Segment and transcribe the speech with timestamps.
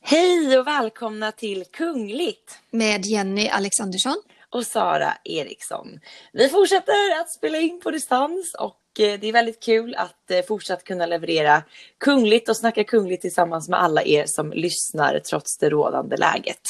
[0.00, 4.22] Hej och välkomna till Kungligt Med Jenny Alexandersson.
[4.50, 6.00] och Sara Eriksson.
[6.32, 10.42] Vi fortsätter att spela in på distans och eh, det är väldigt kul att eh,
[10.48, 11.62] fortsatt kunna leverera
[12.00, 16.60] kungligt och snacka kungligt tillsammans med alla er som lyssnar trots det rådande läget.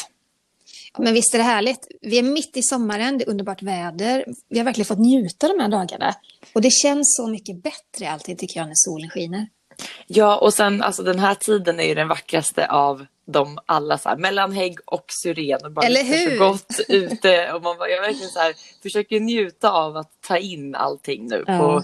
[0.98, 1.86] Men visst är det härligt?
[2.00, 4.24] Vi är mitt i sommaren, det är underbart väder.
[4.48, 6.14] Vi har verkligen fått njuta de här dagarna.
[6.52, 9.46] Och det känns så mycket bättre alltid tycker jag när solen skiner.
[10.06, 14.08] Ja, och sen alltså den här tiden är ju den vackraste av dem alla så
[14.08, 16.38] här, mellan hägg och syren och bara Eller luktar så hur?
[16.38, 20.74] gott ute och man bara, jag verkligen så här, försöker njuta av att ta in
[20.74, 21.44] allting nu.
[21.46, 21.58] Ja.
[21.58, 21.82] På,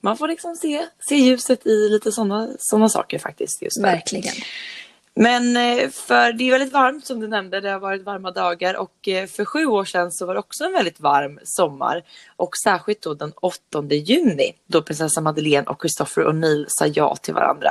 [0.00, 3.82] man får liksom se, se ljuset i lite sådana såna saker faktiskt just nu.
[3.82, 4.34] Verkligen.
[5.18, 8.74] Men eh, för det är väldigt varmt som du nämnde, det har varit varma dagar
[8.74, 12.02] och eh, för sju år sedan så var det också en väldigt varm sommar
[12.36, 13.58] och särskilt då den 8
[13.90, 17.70] juni då prinsessa Madeleine och Christopher O'Neill sa ja till varandra.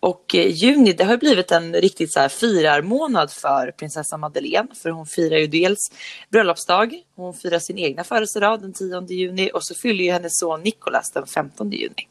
[0.00, 4.68] Och eh, juni det har ju blivit en riktigt så här firarmånad för prinsessa Madeleine
[4.82, 5.90] för hon firar ju dels
[6.30, 10.62] bröllopsdag, hon firar sin egna födelsedag den 10 juni och så fyller ju hennes son
[10.62, 12.08] Nicolas den 15 juni.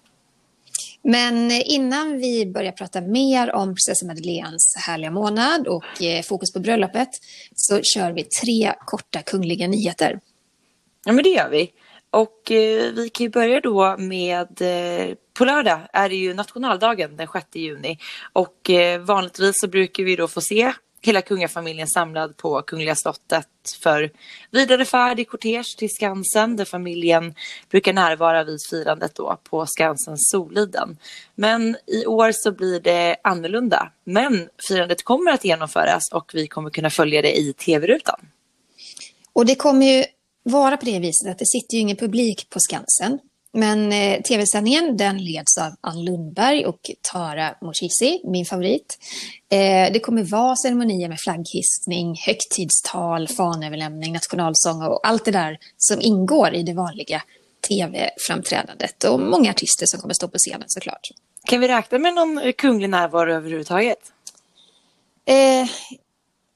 [1.10, 6.60] Men innan vi börjar prata mer om prinsessa Madeleines härliga månad och eh, fokus på
[6.60, 7.10] bröllopet
[7.56, 10.20] så kör vi tre korta kungliga nyheter.
[11.06, 11.72] Ja men det gör vi.
[12.10, 17.18] Och eh, vi kan ju börja då med eh, på lördag är det ju nationaldagen
[17.18, 17.98] den 6 juni
[18.34, 23.48] och eh, vanligtvis så brukar vi då få se hela kungafamiljen samlad på Kungliga slottet
[23.84, 24.12] för
[24.52, 27.36] vidare färd i kortege till Skansen där familjen
[27.70, 30.98] brukar närvara vid firandet då på Skansen Soliden.
[31.36, 33.92] Men i år så blir det annorlunda.
[34.04, 38.20] Men firandet kommer att genomföras och vi kommer kunna följa det i tv-rutan.
[39.34, 40.06] Och det kommer ju
[40.44, 43.20] vara på det viset att det sitter ju ingen publik på Skansen.
[43.58, 48.98] Men eh, tv-sändningen den leds av Ann Lundberg och Tara Moshizi, min favorit.
[49.50, 56.02] Eh, det kommer vara ceremonier med flagghissning, högtidstal, fanöverlämning, nationalsång och allt det där som
[56.02, 57.24] ingår i det vanliga
[57.68, 59.04] tv-framträdandet.
[59.04, 61.10] Och många artister som kommer stå på scenen såklart.
[61.48, 64.12] Kan vi räkna med någon eh, kunglig närvaro överhuvudtaget?
[65.26, 65.70] Eh,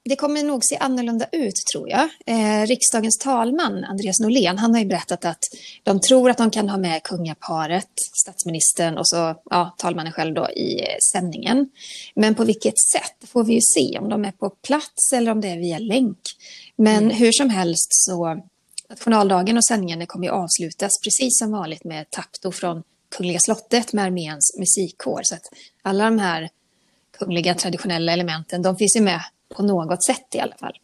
[0.04, 2.08] det kommer nog se annorlunda ut, tror jag.
[2.26, 5.44] Eh, riksdagens talman, Andreas Norlén, han har ju berättat att
[5.82, 7.90] de tror att de kan ha med kungaparet,
[8.22, 11.70] statsministern och så ja, talmannen själv då i eh, sändningen.
[12.14, 15.40] Men på vilket sätt får vi ju se, om de är på plats eller om
[15.40, 16.18] det är via länk.
[16.76, 18.42] Men hur som helst så,
[18.90, 22.82] nationaldagen och sändningen kommer ju avslutas precis som vanligt med Tapto från
[23.16, 25.20] Kungliga slottet med arméns musikkår.
[25.24, 25.44] Så att
[25.82, 26.48] alla de här
[27.18, 29.20] kungliga traditionella elementen, de finns ju med
[29.56, 30.78] på något sätt i alla fall.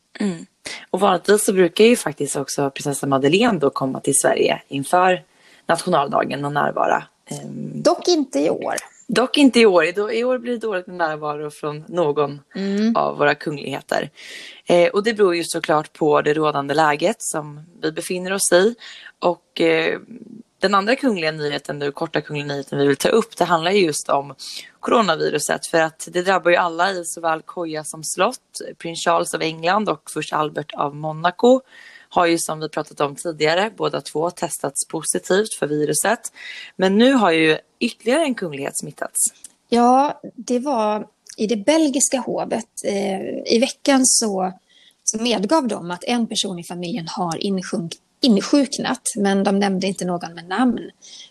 [0.91, 5.23] Och vanligtvis så brukar ju faktiskt också prinsessa Madeleine då komma till Sverige inför
[5.67, 7.05] nationaldagen och närvara.
[7.31, 8.75] Ehm, Dock inte i år.
[9.07, 9.85] dock inte i år.
[10.13, 12.41] I- år blir det dåligt med närvaro från någon
[12.97, 14.11] av våra kungligheter.
[14.67, 18.75] Eh, och det beror ju såklart på det rådande läget som vi befinner oss i.
[19.19, 19.99] Och eh,
[20.61, 24.09] den andra kungliga nyheten, nu korta kungliga nyheten vi vill ta upp, det handlar just
[24.09, 24.35] om
[24.81, 25.67] coronaviruset.
[25.67, 28.61] För att det drabbar ju alla i såväl koja som slott.
[28.79, 31.61] Prins Charles av England och först Albert av Monaco
[32.09, 36.21] har ju som vi pratat om tidigare båda två testats positivt för viruset.
[36.77, 39.21] Men nu har ju ytterligare en kunglighet smittats.
[39.69, 42.69] Ja, det var i det belgiska hovet.
[42.85, 44.53] Eh, I veckan så,
[45.05, 50.05] så medgav de att en person i familjen har insjunk, insjuknat, men de nämnde inte
[50.05, 50.79] någon med namn.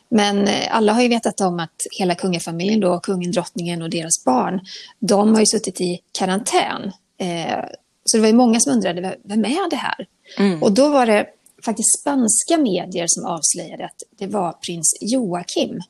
[0.09, 4.23] Men eh, alla har ju vetat om att hela kungafamiljen, då, kungen, drottningen och deras
[4.25, 4.59] barn,
[4.99, 6.91] de har ju suttit i karantän.
[7.19, 7.65] Eh,
[8.05, 10.07] så det var ju många som undrade, "V- vem är det här?
[10.63, 11.25] Och då var det
[11.65, 15.81] faktiskt spanska medier som avslöjade att det var prins Joakim.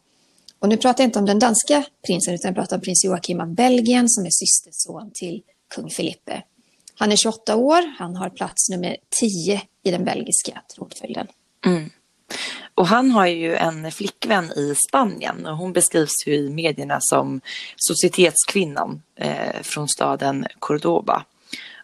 [0.59, 3.40] Och nu pratar jag inte om den danska prinsen, utan jag pratar om prins Joakim
[3.41, 5.41] av Belgien som är systerson till
[5.75, 6.44] kung Filippe.
[6.97, 11.27] Han är 28 år, han har plats nummer 10 i den belgiska tronföljden.
[11.66, 11.89] Mm.
[12.75, 17.42] Och han har ju en flickvän i Spanien och hon beskrivs ju i medierna som
[17.75, 21.24] societetskvinnan eh, från staden Cordoba.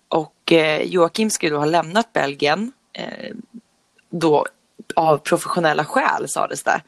[0.08, 3.36] Och eh, Joakim ska ju då ha lämnat Belgien eh,
[4.10, 4.46] då
[4.96, 6.82] av professionella skäl sades det.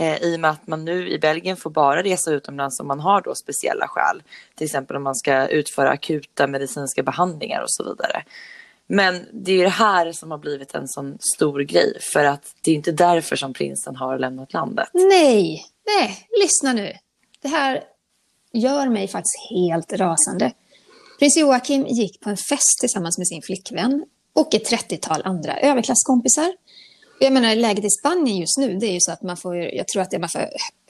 [0.00, 3.00] Eh, I och med att man nu i Belgien får bara resa utomlands om man
[3.00, 4.22] har då speciella skäl.
[4.54, 8.24] Till exempel om man ska utföra akuta medicinska behandlingar och så vidare.
[8.86, 11.98] Men det är ju det här som har blivit en sån stor grej.
[12.12, 14.88] För att det är inte därför som prinsen har lämnat landet.
[14.92, 16.92] Nej, nej, lyssna nu.
[17.42, 17.82] Det här
[18.52, 20.52] gör mig faktiskt helt rasande.
[21.18, 26.52] Prins Joakim gick på en fest tillsammans med sin flickvän och ett 30-tal andra överklasskompisar.
[27.22, 29.88] Jag menar, läget i Spanien just nu, det är ju så att man får, jag
[29.88, 30.40] tror att man får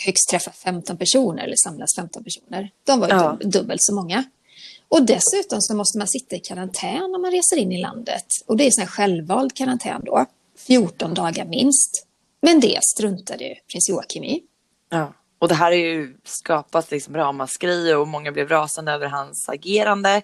[0.07, 2.71] högst träffa 15 personer eller samlas 15 personer.
[2.85, 3.39] De var ju ja.
[3.45, 4.25] dubbelt så många.
[4.89, 8.27] Och dessutom så måste man sitta i karantän när man reser in i landet.
[8.47, 10.27] Och det är här självvald karantän då.
[10.59, 12.07] 14 dagar minst.
[12.43, 14.43] Men det struntade prins Joakim i.
[14.91, 15.13] Ja.
[15.39, 20.23] Och det här har ju skapat liksom ramaskri och många blev rasande över hans agerande.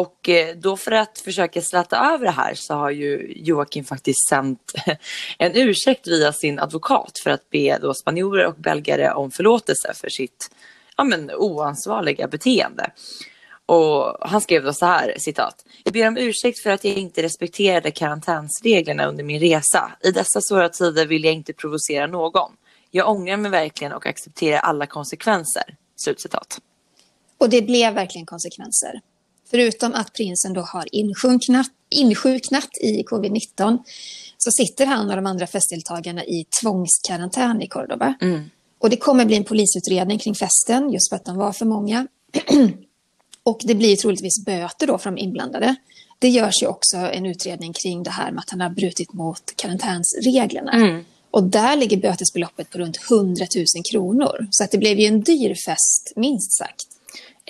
[0.00, 4.28] Och eh, då för att försöka släta över det här så har ju Joakim faktiskt
[4.28, 4.72] sänt
[5.38, 10.08] en ursäkt via sin advokat för att be då spanjorer och belgare om förlåtelse för
[10.08, 10.50] sitt
[10.96, 12.90] ja, men, oansvariga beteende.
[13.66, 15.64] Och han skrev då så här, citat.
[15.84, 19.92] Jag ber om ursäkt för att jag inte respekterade karantänsreglerna under min resa.
[20.02, 22.52] I dessa svåra tider vill jag inte provocera någon.
[22.90, 25.76] Jag ångrar mig verkligen och accepterar alla konsekvenser.
[25.96, 26.58] Slutcitat.
[27.38, 29.00] Och det blev verkligen konsekvenser.
[29.50, 33.78] Förutom att prinsen då har insjunknat, insjuknat i covid-19
[34.38, 38.14] så sitter han och de andra festdeltagarna i tvångskarantän i Cordoba.
[38.20, 38.50] Mm.
[38.78, 42.06] Och det kommer bli en polisutredning kring festen just för att de var för många.
[43.42, 45.76] och det blir troligtvis böter då för de inblandade.
[46.18, 49.56] Det görs ju också en utredning kring det här med att han har brutit mot
[49.56, 50.72] karantänsreglerna.
[50.72, 51.04] Mm.
[51.30, 54.48] Och där ligger bötesbeloppet på runt 100 000 kronor.
[54.50, 56.86] Så att det blev ju en dyr fest, minst sagt.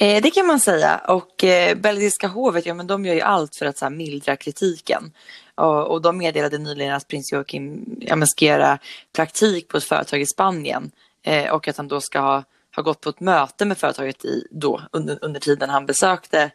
[0.00, 0.99] Eh, det kan man säga.
[0.99, 4.37] Och eh, belgiska hovet, ja men de gör ju allt för att så här, mildra
[4.37, 5.12] kritiken.
[5.55, 8.79] Och, och de meddelade nyligen att prins Joakim ja, ska göra
[9.12, 10.91] praktik på ett företag i Spanien.
[11.23, 12.44] Eh, och att han då ska ha,
[12.76, 16.50] ha gått på ett möte med företaget i, då, under, under tiden han besökte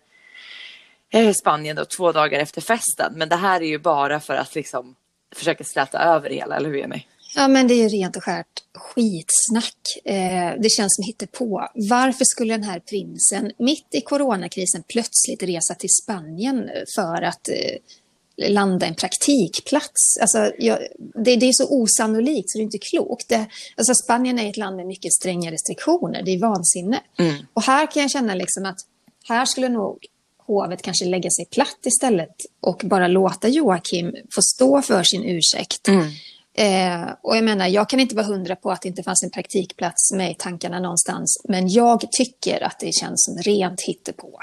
[1.13, 3.13] eh, Spanien då, två dagar efter festen.
[3.15, 4.95] Men det här är ju bara för att liksom
[5.35, 7.03] försöka släta över det hela, eller hur Jenny?
[7.35, 9.77] Ja, men det är rent och skärt skitsnack.
[10.05, 11.69] Eh, det känns som på.
[11.73, 18.49] Varför skulle den här prinsen mitt i coronakrisen plötsligt resa till Spanien för att eh,
[18.49, 20.17] landa en praktikplats?
[20.21, 20.79] Alltså, jag,
[21.25, 23.29] det, det, är så osannolikt så det är inte klokt.
[23.29, 23.45] Det,
[23.75, 26.23] alltså, Spanien är ett land med mycket stränga restriktioner.
[26.23, 26.99] Det är vansinne.
[27.19, 27.35] Mm.
[27.53, 28.79] Och här kan jag känna liksom att
[29.27, 30.05] här skulle nog
[30.37, 35.87] hovet kanske lägga sig platt istället och bara låta Joakim få stå för sin ursäkt.
[35.87, 36.11] Mm.
[36.57, 39.29] Eh, och jag menar, jag kan inte vara hundra på att det inte fanns en
[39.29, 41.41] praktikplats med i tankarna någonstans.
[41.49, 44.39] Men jag tycker att det känns som rent hittepå.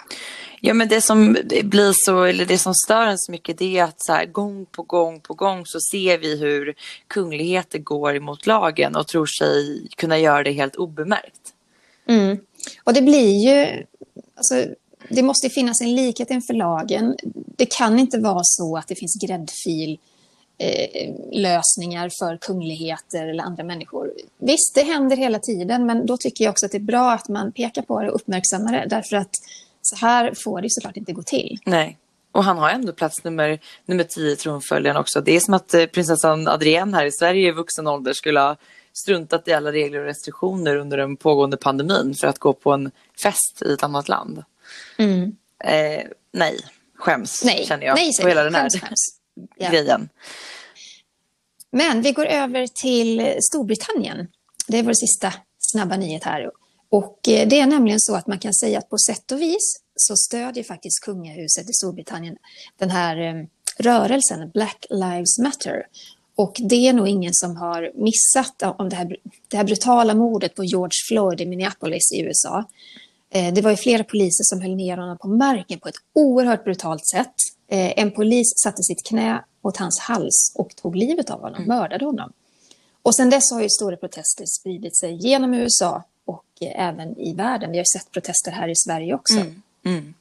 [0.61, 3.85] Ja, men det som blir så, eller det som stör en så mycket, det är
[3.85, 6.75] att så här, gång på gång på gång så ser vi hur
[7.07, 11.53] kungligheter går emot lagen och tror sig kunna göra det helt obemärkt.
[12.09, 12.39] Mm.
[12.85, 13.85] Och det blir ju,
[14.35, 14.75] alltså,
[15.09, 17.17] det måste finnas en likhet inför lagen.
[17.57, 19.99] Det kan inte vara så att det finns gräddfil
[20.63, 24.13] eh, lösningar för kungligheter eller andra människor.
[24.39, 27.29] Visst, det händer hela tiden, men då tycker jag också att det är bra att
[27.29, 29.35] man pekar på det och uppmärksammar det, därför att
[29.83, 31.59] så här får det såklart inte gå till.
[31.67, 31.99] Nej.
[32.33, 35.21] Och han har ändå plats nummer, nummer 10 i tronföljden också.
[35.21, 38.57] Det är som att eh, prinsessan Adrienne här i Sverige i vuxen ålder skulle ha
[38.93, 42.91] struntat i alla regler och restriktioner under den pågående pandemin för att gå på en
[43.23, 44.45] fest i ett annat land.
[44.99, 45.37] Mm.
[45.65, 46.59] Eh, nej,
[46.95, 47.65] skäms nej.
[47.69, 49.22] känner jag nej, på hela den här skäms, skäms.
[49.71, 50.09] Grejen.
[51.71, 54.29] Men vi går över till Storbritannien.
[54.69, 56.51] Det är vår sista snabba nyhet här.
[56.91, 59.81] Och eh, det är nämligen så att man kan säga att på sätt och vis
[59.97, 62.37] så stödjer faktiskt kungahuset i Storbritannien
[62.79, 63.45] den här eh,
[63.79, 65.87] rörelsen Black Lives Matter.
[66.35, 69.17] Och det är nog ingen som har missat om det här,
[69.49, 72.65] det här brutala mordet på George Floyd i Minneapolis i USA.
[73.31, 76.65] Eh, det var ju flera poliser som höll ner honom på marken på ett oerhört
[76.65, 77.35] brutalt sätt.
[77.75, 81.69] En polis satte sitt knä mot hans hals och tog livet av honom, mm.
[81.69, 82.33] mördade honom.
[83.03, 87.35] Och sen dess har ju stora protester spridit sig genom USA och eh, även i
[87.35, 87.73] världen.
[87.73, 89.35] Vi har sett protester här i Sverige också.
[89.35, 89.63] Mm.
[89.85, 90.15] Mm.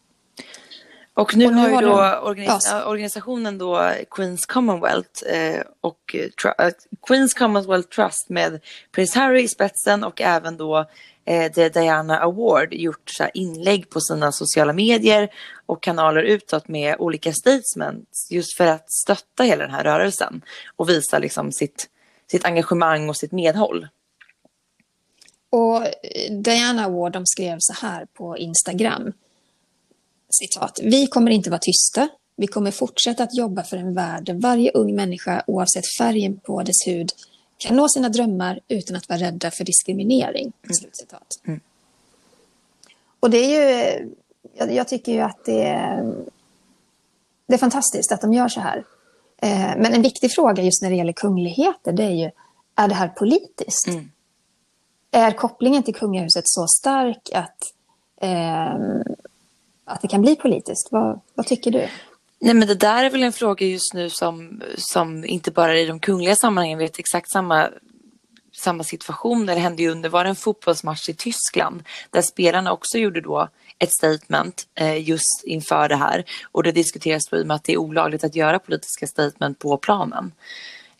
[1.13, 2.85] Och nu, och nu har ju då organis ja.
[2.85, 6.69] organisationen då Queens Commonwealth eh, och uh,
[7.07, 8.59] Queens Commonwealth Trust med
[8.91, 10.85] prins Harry i spetsen och även då
[11.31, 15.29] eh, The Diana Award gjort så inlägg på sina sociala medier
[15.65, 20.41] och kanaler utåt med olika statements just för att stötta hela den här rörelsen
[20.75, 21.89] och visa liksom sitt,
[22.31, 23.87] sitt engagemang och sitt medhåll.
[25.49, 25.83] Och
[26.43, 29.13] Diana Award de skrev så här på Instagram.
[30.29, 30.79] Citat.
[30.83, 32.09] Vi kommer inte vara tysta.
[32.37, 36.63] Vi kommer fortsätta att jobba för en värld där varje ung människa oavsett färgen på
[36.63, 37.11] dess hud
[37.61, 40.53] kan nå sina drömmar utan att vara rädda för diskriminering.
[40.63, 41.21] Mm.
[41.47, 41.59] Mm.
[43.19, 44.13] Och det är ju,
[44.53, 46.13] jag, jag, tycker ju att det är,
[47.47, 48.83] det är fantastiskt att de gör så här.
[49.37, 52.31] Eh, men en viktig fråga just när det gäller kungligheter, det är ju,
[52.75, 53.87] är det här politiskt?
[53.87, 54.11] Mm.
[55.11, 57.73] Är kopplingen till kungahuset så stark att,
[58.21, 58.73] eh,
[59.85, 60.87] att det kan bli politiskt?
[60.91, 61.87] Vad, vad tycker du?
[62.41, 65.85] Nej men det där är väl en fråga just nu som, som inte bara i
[65.85, 67.69] de kungliga sammanhangen vet exakt samma
[68.53, 69.45] samma situation.
[69.45, 73.91] Det hände ju under var en fotbollsmatch i Tyskland där spelarna också gjorde då ett
[73.91, 77.73] statement eh, just inför det här och det diskuteras då i och med att det
[77.73, 80.31] är olagligt att göra politiska statement på planen.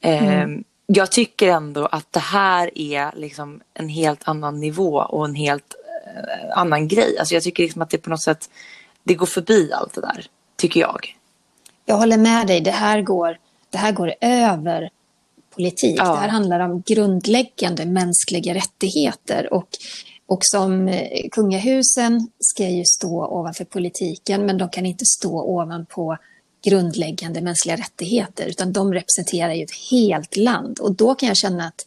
[0.01, 0.63] Eh, mm.
[0.86, 5.75] Jag tycker ändå att det här är liksom en helt annan nivå och en helt
[6.15, 7.17] eh, annan grej.
[7.19, 8.50] Alltså jag tycker liksom att det på något sätt
[9.03, 11.17] det går förbi allt det där, tycker jag.
[11.91, 12.62] Jag håller med dig.
[12.62, 13.38] Det här går,
[13.69, 14.89] det här går över
[15.55, 15.95] politik.
[15.98, 16.03] Ja.
[16.03, 19.53] Det här handlar om grundläggande mänskliga rättigheter.
[19.53, 19.67] Och,
[20.25, 26.17] och som eh, kungahusen ska ju stå ovanför politiken men de kan inte stå ovanpå
[26.63, 30.79] grundläggande mänskliga rättigheter utan de representerar ju ett helt land.
[30.79, 31.86] Och då kan jag känna att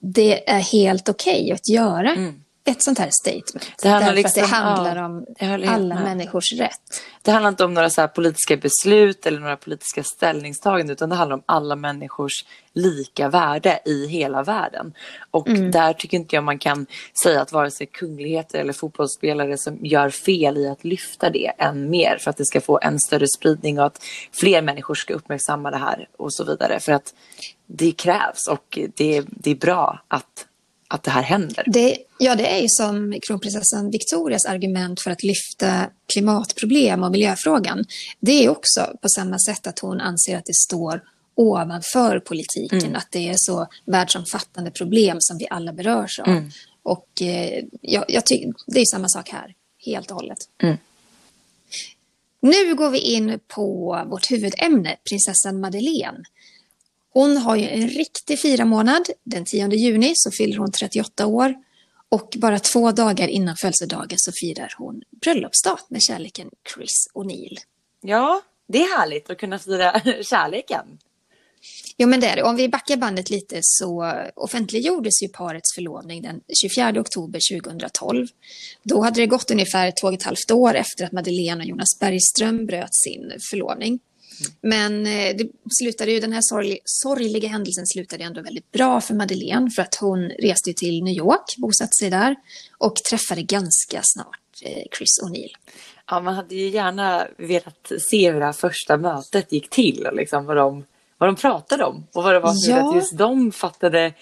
[0.00, 2.34] det är helt okej okay att göra mm
[2.68, 3.72] ett sånt här statement.
[3.82, 5.26] Det handlar, därför liksom, att det handlar ja, om
[5.68, 6.04] alla med.
[6.04, 7.02] människors rätt.
[7.22, 11.36] Det handlar inte om några så politiska beslut eller några politiska ställningstaganden utan det handlar
[11.36, 14.92] om alla människors lika värde i hela världen.
[15.30, 15.70] Och mm.
[15.70, 16.86] där tycker inte jag man kan
[17.22, 21.90] säga att vare sig kungligheter eller fotbollsspelare som gör fel i att lyfta det än
[21.90, 25.70] mer för att det ska få en större spridning och att fler människor ska uppmärksamma
[25.70, 26.80] det här och så vidare.
[26.80, 27.14] För att
[27.66, 30.47] det krävs och det, det är bra att
[30.88, 31.64] att det här händer.
[31.66, 37.84] Det, ja, det är ju som kronprinsessan Victorias argument för att lyfta klimatproblem och miljöfrågan.
[38.20, 41.02] Det är också på samma sätt att hon anser att det står
[41.34, 42.94] ovanför politiken, mm.
[42.94, 46.28] att det är så världsomfattande problem som vi alla berörs av.
[46.28, 46.50] Mm.
[46.82, 49.54] Och eh, jag, jag tycker det är samma sak här,
[49.86, 50.38] helt och hållet.
[50.62, 50.76] Mm.
[52.40, 53.66] Nu går vi in på
[54.10, 56.22] vårt huvudämne, prinsessan Madeleine.
[57.12, 59.06] Hon har ju en riktig fyramånad.
[59.24, 61.54] Den 10 juni så fyller hon 38 år.
[62.08, 67.56] Och bara två dagar innan födelsedagen så firar hon bröllopsdag med kärleken Chris O'Neill.
[68.00, 70.98] Ja, det är härligt att kunna fira kärleken.
[71.96, 72.42] Jo, men det är det.
[72.42, 78.26] Om vi backar bandet lite så offentliggjordes ju parets förlovning den 24 oktober 2012.
[78.82, 81.98] Då hade det gått ungefär två och ett halvt år efter att Madeleine och Jonas
[82.00, 84.00] Bergström bröt sin förlovning.
[84.60, 89.14] Men eh, det slutade ju, den här sorg, sorgliga händelsen slutade ändå väldigt bra för
[89.14, 92.36] Madeleine för att hon reste till New York, bosatte sig där
[92.78, 95.52] och träffade ganska snart eh, Chris O'Neill.
[96.10, 100.16] Ja, man hade ju gärna velat se hur det här första mötet gick till och
[100.16, 100.84] liksom vad, de,
[101.18, 102.88] vad de pratade om och vad det var som ja.
[102.88, 104.14] att just de fattade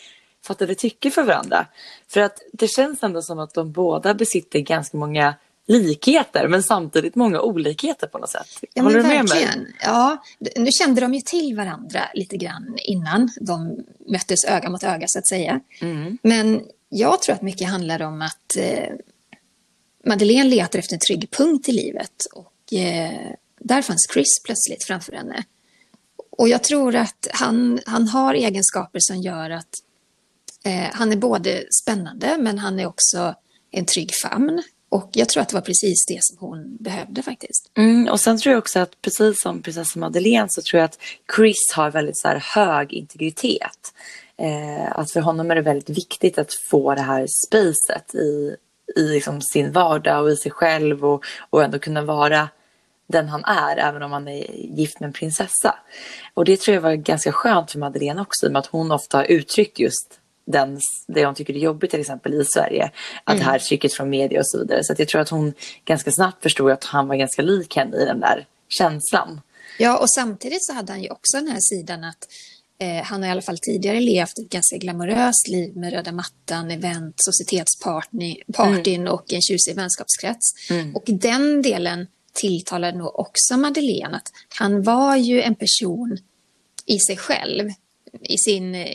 [0.46, 1.66] fattade tycke för varandra.
[2.08, 5.34] För att det känns ändå som att de båda besitter ganska många
[5.66, 8.46] likheter men samtidigt många olikheter på något sätt.
[8.74, 9.62] Ja, Håller du med verkligen.
[9.62, 9.72] mig?
[9.80, 10.22] Ja,
[10.56, 15.18] nu kände de ju till varandra lite grann innan de möttes öga mot öga så
[15.18, 15.60] att säga.
[15.80, 16.18] Mm.
[16.22, 18.94] Men jag tror att mycket handlar om att eh,
[20.04, 23.30] Madeleine letar efter en trygg punkt i livet och eh,
[23.60, 25.44] där fanns Chris plötsligt framför henne.
[26.30, 29.70] Och jag tror att han, han har egenskaper som gör att
[30.64, 33.34] eh, han är både spännande men han är också
[33.70, 34.62] en trygg famn.
[34.96, 37.70] Och jag tror att det var precis det som hon behövde faktiskt.
[37.76, 40.98] Mm, och sen tror jag också att precis som prinsessan Madeleine så tror jag att
[41.36, 43.94] Chris har väldigt så hög integritet.
[44.38, 48.56] Eh, att för honom är det väldigt viktigt att få det här spacet i,
[48.96, 52.48] i liksom sin vardag och i sig själv och, och ändå kunna vara
[53.06, 55.74] den han är även om han är gift med en prinsessa.
[56.34, 58.92] Och det tror jag var ganska skönt för Madeleine också i och med att hon
[58.92, 62.90] ofta har uttryckt just den, det hon tycker är jobbigt till exempel i Sverige.
[63.24, 63.38] Att mm.
[63.38, 64.84] det här trycket från media och så vidare.
[64.84, 68.04] Så jag tror att hon ganska snabbt förstod att han var ganska lik henne i
[68.04, 69.40] den där känslan.
[69.78, 72.28] Ja, och samtidigt så hade han ju också den här sidan att
[72.78, 76.70] eh, han har i alla fall tidigare levt ett ganska glamoröst liv med röda mattan,
[76.70, 79.12] event, societetspartyn mm.
[79.12, 80.70] och en tjusig vänskapskrets.
[80.70, 80.96] Mm.
[80.96, 86.18] Och den delen tilltalade nog också Madeleine att han var ju en person
[86.86, 87.70] i sig själv
[88.20, 88.86] i sin eh,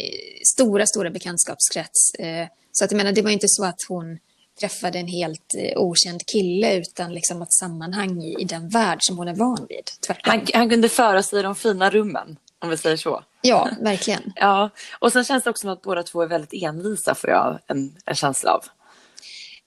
[0.53, 2.13] stora, stora bekantskapskrets.
[2.13, 4.17] Eh, så att jag menar, det var inte så att hon
[4.59, 9.17] träffade en helt eh, okänd kille utan liksom ett sammanhang i, i den värld som
[9.17, 10.15] hon är van vid.
[10.21, 13.23] Han, han, kunde föra sig i de fina rummen, om vi säger så.
[13.41, 14.33] Ja, verkligen.
[14.35, 17.59] ja, och sen känns det också som att båda två är väldigt envisa, får jag
[17.67, 18.63] en, en känsla av.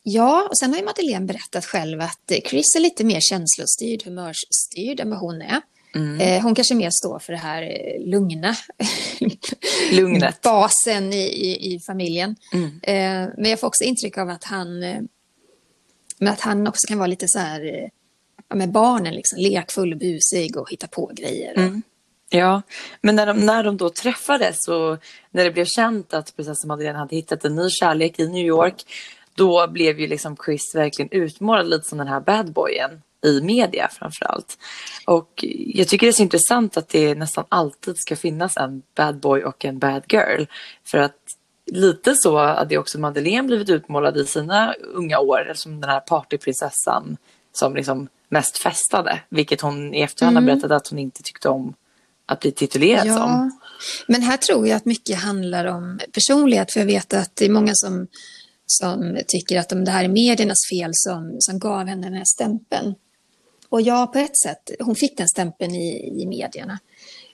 [0.02, 5.00] Ja, och sen har ju Madeleine berättat själv att Chris är lite mer känslostyrd, humörsstyrd
[5.00, 5.60] än vad hon är.
[5.94, 6.20] Mm.
[6.20, 8.54] Eh, hon kanske mer står för det här eh, lugna.
[9.92, 10.42] Lugnet.
[10.42, 12.36] Basen i, i, i familjen.
[12.52, 12.80] Mm.
[12.82, 14.84] Eh, men jag får också intryck av att han,
[16.20, 17.90] att han också kan vara lite så här
[18.54, 21.52] med barnen, liksom, lekfull, busig och hitta på grejer.
[21.56, 21.82] Mm.
[22.30, 22.62] Ja,
[23.00, 24.98] men när de, när de då träffades och
[25.30, 28.84] när det blev känt att prinsessan Madeleine hade hittat en ny kärlek i New York,
[29.34, 34.58] då blev ju liksom Chris verkligen utmålad lite som den här badboyen i media framförallt.
[35.06, 39.20] Och jag tycker det är så intressant att det nästan alltid ska finnas en bad
[39.20, 40.44] boy och en bad girl.
[40.84, 41.16] För att
[41.66, 47.16] lite så hade också Madeleine blivit utmålad i sina unga år som den här partyprinsessan
[47.52, 49.20] som liksom mest festade.
[49.28, 50.48] Vilket hon i efterhand mm.
[50.48, 51.74] har berättat att hon inte tyckte om
[52.26, 53.16] att bli titulerad ja.
[53.16, 53.60] som.
[54.08, 56.72] Men här tror jag att mycket handlar om personlighet.
[56.72, 58.06] För jag vet att det är många som,
[58.66, 62.94] som tycker att det här är mediernas fel som, som gav henne den här stämpeln.
[63.74, 66.78] Och ja, på ett sätt, hon fick den stämpeln i, i medierna.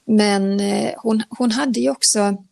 [0.05, 2.45] Men eh, hon, hon hade ju också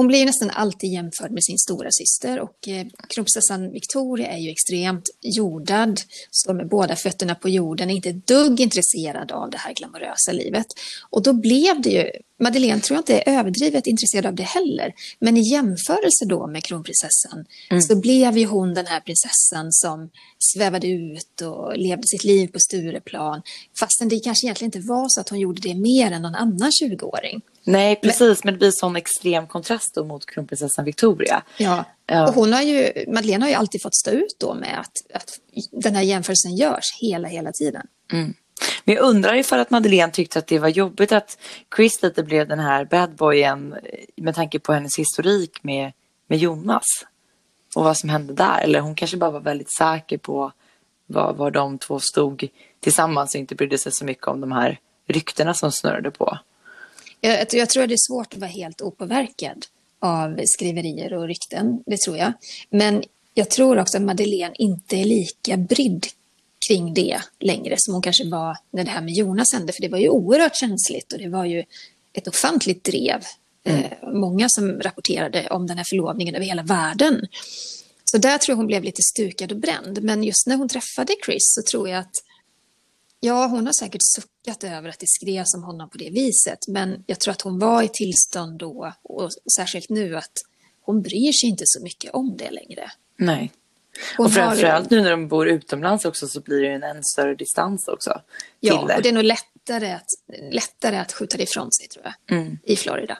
[0.00, 4.50] hon blir nästan alltid jämförd med sin stora syster och eh, kronprinsessan Victoria är ju
[4.50, 9.58] extremt jordad, står med båda fötterna på jorden, är inte ett dugg intresserad av det
[9.58, 10.66] här glamorösa livet.
[11.10, 12.10] Och då blev det ju,
[12.42, 16.64] Madeleine tror jag inte är överdrivet intresserad av det heller, men i jämförelse då med
[16.64, 17.82] kronprinsessan mm.
[17.82, 22.58] så blev ju hon den här prinsessan som svävade ut och levde sitt liv på
[22.60, 23.42] Stureplan,
[23.80, 26.70] fastän det kanske egentligen inte var så att hon gjorde det mer än någon annan
[26.70, 27.40] 20-åring.
[27.64, 28.44] Nej, precis.
[28.44, 31.42] Men, det blir sån extrem kontrast då mot kronprinsessan Victoria.
[31.56, 31.84] Ja,
[32.28, 35.38] och hon har ju, Madeleine har ju alltid fått stå ut då med att, att
[35.70, 37.86] den här jämförelsen görs hela, hela tiden.
[38.12, 38.34] Mm.
[38.84, 41.38] Men jag undrar ifall att Madeleine tyckte att det var jobbigt att
[41.76, 43.74] Chris lite blev den här badboyen
[44.16, 45.92] med tanke på hennes historik med,
[46.26, 46.84] med Jonas.
[47.74, 48.60] Och vad som hände där.
[48.60, 50.52] Eller hon kanske bara var väldigt säker på
[51.06, 52.48] var, var de två stod
[52.80, 56.38] tillsammans och inte brydde sig så mycket om de här ryktena som snurrade på.
[57.20, 59.66] Jag, jag tror att det är svårt att vara helt opåverkad
[59.98, 62.32] av skriverier och rykten, det tror jag.
[62.70, 63.02] Men
[63.34, 66.06] jag tror också att Madeleine inte är lika brydd
[66.68, 69.72] kring det längre som hon kanske var när det här med Jonas hände.
[69.72, 71.64] För det var ju oerhört känsligt och det var ju
[72.12, 73.24] ett ofantligt drev.
[73.64, 73.84] Mm.
[73.84, 77.26] Eh, många som rapporterade om den här förlovningen över hela världen.
[78.04, 80.02] Så där tror jag hon blev lite stukad och bränd.
[80.02, 82.14] Men just när hon träffade Chris så tror jag att
[83.20, 86.58] Ja, hon har säkert suckat över att det skrevs om honom på det viset.
[86.68, 90.32] Men jag tror att hon var i tillstånd då, och särskilt nu, att
[90.82, 92.90] hon bryr sig inte så mycket om det längre.
[93.16, 93.52] Nej.
[94.16, 94.96] Hon och framförallt har...
[94.96, 98.20] nu när de bor utomlands också så blir det en än större distans också.
[98.60, 98.96] Ja, det.
[98.96, 100.06] och det är nog lättare att,
[100.52, 102.58] lättare att skjuta det ifrån sig tror jag, mm.
[102.64, 103.18] i Florida.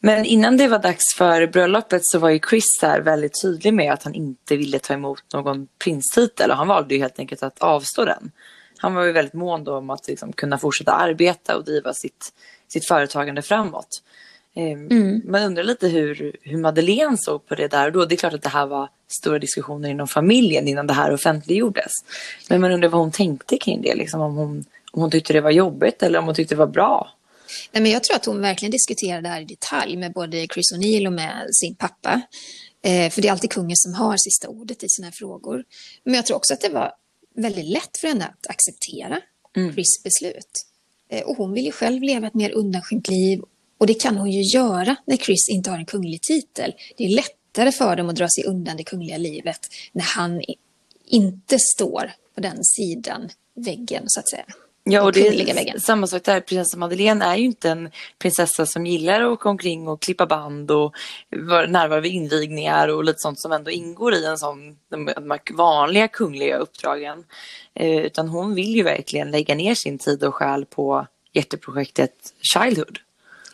[0.00, 3.92] Men innan det var dags för bröllopet så var ju Chris här väldigt tydlig med
[3.92, 7.58] att han inte ville ta emot någon prinstitel och han valde ju helt enkelt att
[7.58, 8.32] avstå den
[8.82, 12.32] han var ju väldigt mån om att liksom kunna fortsätta arbeta och driva sitt,
[12.68, 14.02] sitt företagande framåt.
[14.54, 15.22] Ehm, mm.
[15.24, 18.04] Man undrar lite hur, hur Madeleine såg på det där och då.
[18.04, 21.92] Det är klart att det här var stora diskussioner inom familjen innan det här offentliggjordes.
[22.48, 25.40] Men man undrar vad hon tänkte kring det, liksom, om, hon, om hon tyckte det
[25.40, 27.10] var jobbigt eller om hon tyckte det var bra.
[27.72, 30.72] Nej, men jag tror att hon verkligen diskuterade det här i detalj med både Chris
[30.74, 32.20] O'Neill och med sin pappa.
[32.84, 35.64] Eh, för det är alltid kungen som har sista ordet i här frågor.
[36.04, 36.92] Men jag tror också att det var
[37.34, 39.20] väldigt lätt för henne att acceptera
[39.56, 39.72] mm.
[39.72, 40.66] Chris beslut.
[41.08, 43.42] Eh, och hon vill ju själv leva ett mer undanskymt liv
[43.78, 46.74] och det kan hon ju göra när Chris inte har en kunglig titel.
[46.96, 49.60] Det är lättare för dem att dra sig undan det kungliga livet
[49.92, 50.42] när han
[51.06, 54.44] inte står på den sidan väggen så att säga.
[54.84, 56.40] Ja, och det är samma sak där.
[56.40, 60.70] Prinsessa Madeleine är ju inte en prinsessa som gillar att åka omkring och klippa band
[60.70, 60.94] och
[61.68, 65.10] närvara vid invigningar och lite sånt som ändå ingår i en sån, de
[65.50, 67.24] vanliga kungliga uppdragen.
[67.74, 72.14] Eh, utan hon vill ju verkligen lägga ner sin tid och själ på jätteprojektet
[72.54, 72.98] Childhood.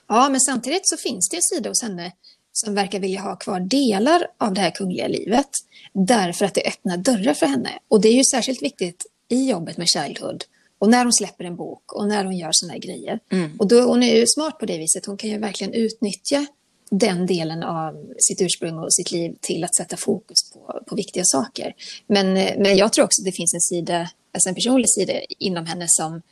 [0.08, 2.12] Ja, men samtidigt så finns det en sida hos henne
[2.52, 5.50] som verkar vilja ha kvar delar av det här kungliga livet
[5.92, 7.70] därför att det öppnar dörrar för henne.
[7.88, 10.44] Och det är ju särskilt viktigt i jobbet med Childhood
[10.78, 13.20] och när hon släpper en bok och när hon gör sådana här grejer.
[13.32, 13.56] Mm.
[13.58, 15.06] Och då, hon är ju smart på det viset.
[15.06, 16.46] Hon kan ju verkligen utnyttja
[16.90, 21.24] den delen av sitt ursprung och sitt liv till att sätta fokus på, på viktiga
[21.24, 21.74] saker.
[22.06, 25.66] Men, men jag tror också att det finns en sida, alltså en personlig sida inom
[25.66, 26.22] henne som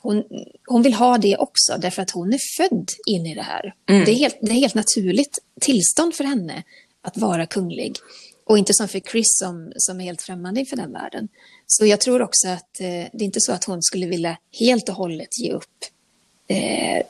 [0.00, 0.24] hon,
[0.66, 3.74] hon vill ha det också därför att hon är född in i det här.
[3.88, 4.04] Mm.
[4.04, 6.62] Det, är helt, det är helt naturligt tillstånd för henne
[7.02, 7.96] att vara kunglig.
[8.48, 11.28] Och inte som för Chris som, som är helt främmande inför den världen.
[11.66, 14.88] Så jag tror också att eh, det är inte så att hon skulle vilja helt
[14.88, 15.84] och hållet ge upp
[16.46, 17.02] eh,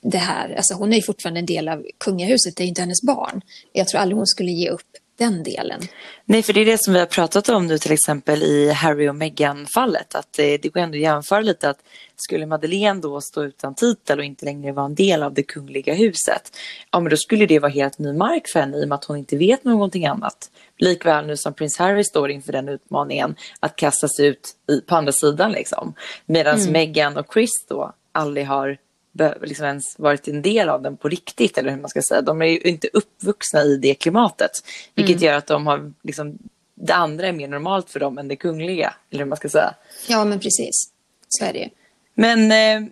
[0.00, 0.54] det här.
[0.54, 3.40] Alltså hon är ju fortfarande en del av kungahuset, det är inte hennes barn.
[3.72, 5.80] Jag tror aldrig hon skulle ge upp den delen.
[6.24, 9.08] Nej, för det är det som vi har pratat om nu till exempel i Harry
[9.08, 10.14] och Meghan-fallet.
[10.14, 11.78] Att det, det går ändå att jämföra lite att
[12.16, 15.94] skulle Madeleine då stå utan titel och inte längre vara en del av det kungliga
[15.94, 16.56] huset,
[16.90, 19.04] ja men då skulle det vara helt ny mark för henne i och med att
[19.04, 20.50] hon inte vet någonting annat.
[20.78, 24.96] Likväl nu som prins Harry står inför den utmaningen att kasta sig ut i, på
[24.96, 25.94] andra sidan liksom.
[26.26, 26.72] Medan mm.
[26.72, 28.78] Meghan och Chris då aldrig har
[29.42, 31.58] liksom ens varit en del av den på riktigt.
[31.58, 32.22] Eller hur man ska säga.
[32.22, 34.50] De är ju inte uppvuxna i det klimatet.
[34.94, 35.26] Vilket mm.
[35.26, 36.38] gör att de har liksom
[36.74, 38.94] det andra är mer normalt för dem än det kungliga.
[39.10, 39.74] Eller hur man ska säga.
[40.08, 40.92] Ja, men precis.
[41.28, 41.68] Så är det ju.
[42.14, 42.90] Men eh,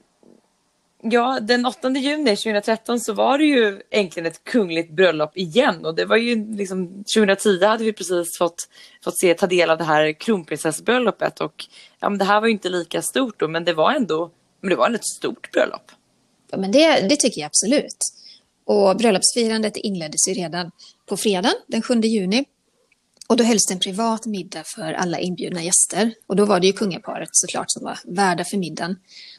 [1.02, 5.87] ja, den 8 juni 2013 så var det ju äntligen ett kungligt bröllop igen.
[5.87, 8.68] Och det var ju liksom 2010 hade vi precis fått,
[9.05, 11.40] fått se, ta del av det här kronprinsessbröllopet.
[11.40, 11.64] Och
[12.00, 14.70] ja, men det här var ju inte lika stort då, men det var ändå men
[14.70, 15.92] det var ett stort bröllop.
[16.56, 17.96] Men det, det tycker jag absolut.
[18.64, 20.70] Och bröllopsfirandet inleddes ju redan
[21.06, 22.44] på fredagen den 7 juni.
[23.28, 26.14] Och då hölls det en privat middag för alla inbjudna gäster.
[26.26, 28.96] Och då var det ju kungaparet såklart som var värdar för middagen.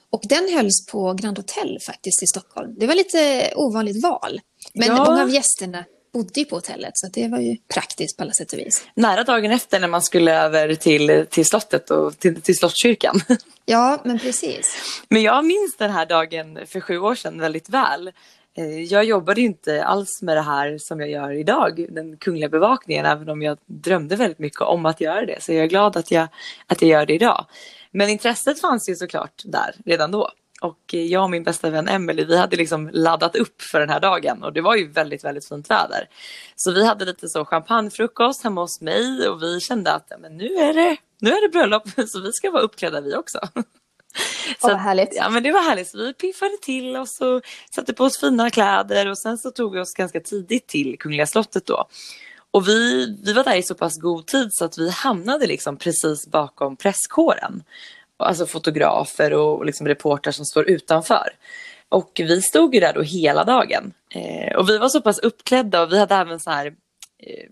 [0.10, 2.76] Och den hölls på Grand Hotel faktiskt i Stockholm.
[2.80, 4.42] Det var lite ovanligt val.
[4.74, 5.06] Men ja.
[5.06, 5.86] många av gästerna
[6.18, 8.88] bodde ju på hotellet så det var ju praktiskt på alla sätt och vis.
[8.94, 13.22] Nära dagen efter när man skulle över till, till slottet och till, till slottskyrkan.
[13.70, 14.78] Ja, men precis.
[15.10, 18.12] Men jag minns den här dagen för sju år sedan väldigt väl.
[18.58, 23.06] Eh, jag jobbade inte alls med det här som jag gör idag, den kungliga bevakningen,
[23.06, 25.44] även om jag drömde väldigt mycket om att göra det.
[25.44, 26.28] Så jag är glad att jag,
[26.68, 27.46] att jag gör det idag.
[27.92, 30.32] Men intresset fanns ju såklart där redan då.
[30.62, 34.00] Och jag och min bästa vän Emily, vi hade liksom laddat upp för den här
[34.00, 36.10] dagen och det var ju väldigt, väldigt fint väder.
[36.56, 40.46] Så vi hade lite så champagnefrukost hemma hos mig och vi kände att men nu,
[40.46, 43.40] är det, nu är det bröllop så vi ska vara uppklädda vi också.
[44.62, 45.16] Så, vad härligt.
[45.16, 45.88] Ja men det var härligt.
[45.88, 47.42] Så vi piffade till oss och
[47.76, 51.28] satte på oss fina kläder och sen så tog vi oss ganska tidigt till Kungliga
[51.28, 51.88] slottet då.
[52.52, 55.78] Och vi, vi var där i så pass god tid så att vi hamnade liksom
[55.78, 57.64] precis bakom presskåren.
[58.18, 61.30] Alltså fotografer och liksom reportrar som står utanför.
[61.90, 63.94] Och vi stod ju där då hela dagen.
[64.10, 66.66] Eh, och vi var så pass uppklädda och vi hade även så här
[67.20, 67.50] eh,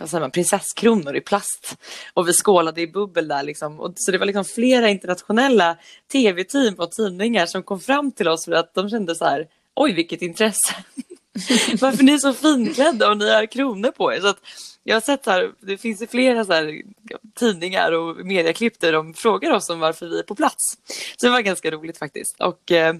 [0.00, 1.76] vad säger man, prinsesskronor i plast.
[2.14, 3.80] Och vi skålade i bubbel där liksom.
[3.80, 5.76] Och, så det var liksom flera internationella
[6.12, 9.92] tv-team och tidningar som kom fram till oss för att de kände så här, oj
[9.92, 10.74] vilket intresse.
[11.80, 14.20] Varför ni är så finklädda och ni har kronor på er.
[14.20, 14.40] Så att
[14.84, 16.82] jag har sett här, det finns ju flera så här
[17.38, 20.78] tidningar och medieklipp där de frågar oss om varför vi är på plats.
[21.16, 22.40] Så det var ganska roligt faktiskt.
[22.40, 22.94] Och eh,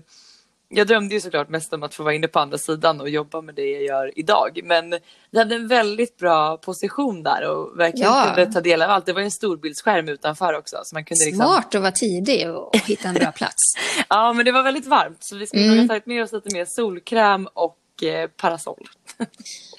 [0.73, 3.41] jag drömde ju såklart mest om att få vara inne på andra sidan och jobba
[3.41, 4.61] med det jag gör idag.
[4.65, 4.91] Men
[5.31, 8.33] vi hade en väldigt bra position där och verkligen ja.
[8.35, 9.07] kunde ta del av allt.
[9.07, 10.77] Det var en storbildsskärm utanför också.
[10.85, 11.47] Så man kunde liksom...
[11.47, 13.75] Smart att vara tidig och hitta en bra plats.
[14.09, 15.79] ja, men det var väldigt varmt så vi skulle mm.
[15.79, 18.89] ha tagit med oss lite mer solkräm och eh, parasoll.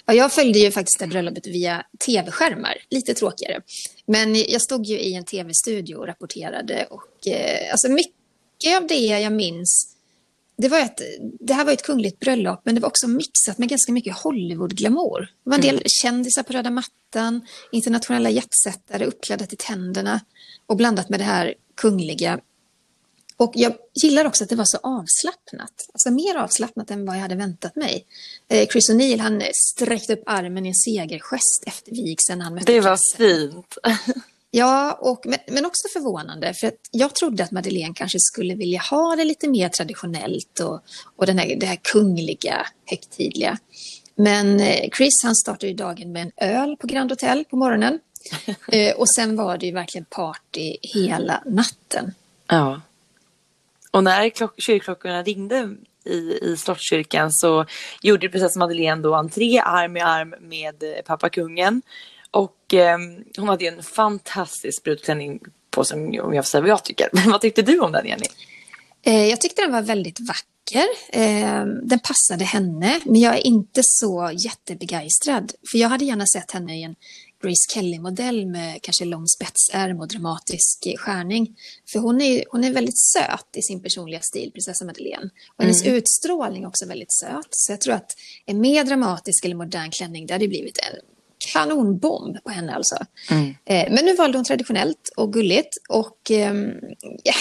[0.06, 3.62] ja, jag följde ju faktiskt det bröllopet via tv-skärmar, lite tråkigare.
[4.06, 8.96] Men jag stod ju i en tv-studio och rapporterade och eh, alltså mycket av det
[8.96, 9.92] jag minns
[10.62, 11.02] det, var ett,
[11.40, 15.20] det här var ett kungligt bröllop, men det var också mixat med ganska mycket Hollywood-glamour.
[15.20, 15.84] Det var en del mm.
[15.86, 20.20] kändisar på röda mattan, internationella jetsättare uppklädda till tänderna
[20.66, 22.40] och blandat med det här kungliga.
[23.42, 27.22] Och jag gillar också att det var så avslappnat, alltså mer avslappnat än vad jag
[27.22, 28.06] hade väntat mig.
[28.48, 32.42] Eh, Chris O'Neill han sträckte upp armen i en segergest efter vigseln.
[32.42, 33.78] Han mötte det var fint.
[34.54, 36.54] Ja, och, men, men också förvånande.
[36.54, 40.80] För att jag trodde att Madeleine kanske skulle vilja ha det lite mer traditionellt och,
[41.16, 43.58] och den här, det här kungliga, högtidliga.
[44.16, 48.00] Men eh, Chris han startade dagen med en öl på Grand Hotel på morgonen.
[48.68, 52.14] eh, och sen var det ju verkligen party hela natten.
[52.48, 52.82] Ja.
[53.92, 55.76] Och när klock- kyrkklockorna ringde
[56.06, 57.66] i, i Slottskyrkan så
[58.02, 61.82] gjorde prinsessan Madeleine då entré arm i arm med eh, pappa kungen.
[62.32, 62.98] Och eh,
[63.38, 67.10] hon hade ju en fantastisk brudklänning på sig om jag får säga vad jag tycker.
[67.14, 68.26] Men vad tyckte du om den Jenny?
[69.06, 70.86] Eh, jag tyckte den var väldigt vacker.
[71.10, 75.52] Eh, den passade henne, men jag är inte så jättebegeistrad.
[75.72, 76.96] För jag hade gärna sett henne i en
[77.42, 81.56] Grace Kelly-modell med kanske lång spetsärm och dramatisk skärning.
[81.92, 85.30] För hon är, hon är väldigt söt i sin personliga stil, prinsessa Madeleine.
[85.58, 85.96] Och hennes mm.
[85.96, 87.48] utstrålning är också väldigt söt.
[87.50, 91.00] Så jag tror att en mer dramatisk eller modern klänning, det hade blivit en
[91.54, 92.96] kanonbomb på henne alltså.
[93.30, 93.56] Mm.
[93.66, 95.78] Eh, men nu valde hon traditionellt och gulligt.
[95.90, 96.54] Och eh,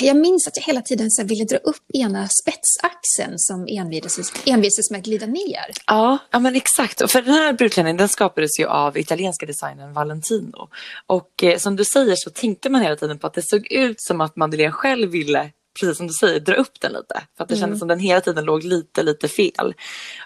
[0.00, 4.90] jag minns att jag hela tiden så ville dra upp ena spetsaxeln som envisades, envisades
[4.90, 5.70] med att glida ner.
[5.86, 7.10] Ja, ja men exakt.
[7.10, 10.68] För den här brudklänningen den skapades ju av italienska designern Valentino.
[11.06, 14.00] Och eh, som du säger så tänkte man hela tiden på att det såg ut
[14.00, 17.22] som att Madeleine själv ville precis som du säger, dra upp den lite.
[17.36, 17.60] För att det mm.
[17.60, 19.74] kändes som den hela tiden låg lite, lite fel.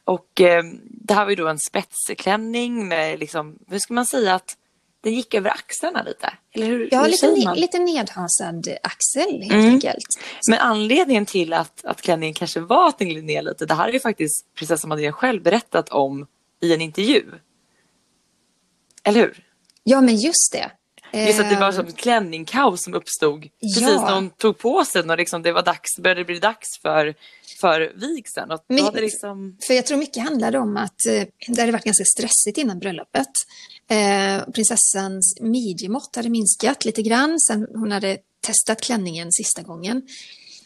[0.04, 4.34] Och eh, det här var ju då en spetsklänning med, liksom, hur ska man säga
[4.34, 4.56] att
[5.00, 6.32] den gick över axlarna lite?
[6.52, 9.66] Eller hur, ja, hur lite, ne lite nedhasad axel helt mm.
[9.66, 10.20] enkelt.
[10.50, 13.88] Men anledningen till att, att klänningen kanske var att den gled ner lite, det här
[13.88, 16.26] är ju faktiskt prinsessan Madeleine själv berättat om
[16.60, 17.24] i en intervju.
[19.04, 19.44] Eller hur?
[19.82, 20.70] Ja, men just det.
[21.14, 24.04] Just att det var som klänningkaos som uppstod precis Ja.
[24.06, 27.14] när hon tog på sig och liksom det var dags, började bli dags för,
[27.60, 28.58] för vigseln.
[28.68, 32.58] Men- liksom, För jag tror mycket handlade om att eh, det hade varit ganska stressigt
[32.58, 33.28] innan bröllopet.
[33.90, 40.02] Eh, prinsessans midjemått hade minskat lite grann sen hon hade testat klänningen sista gången.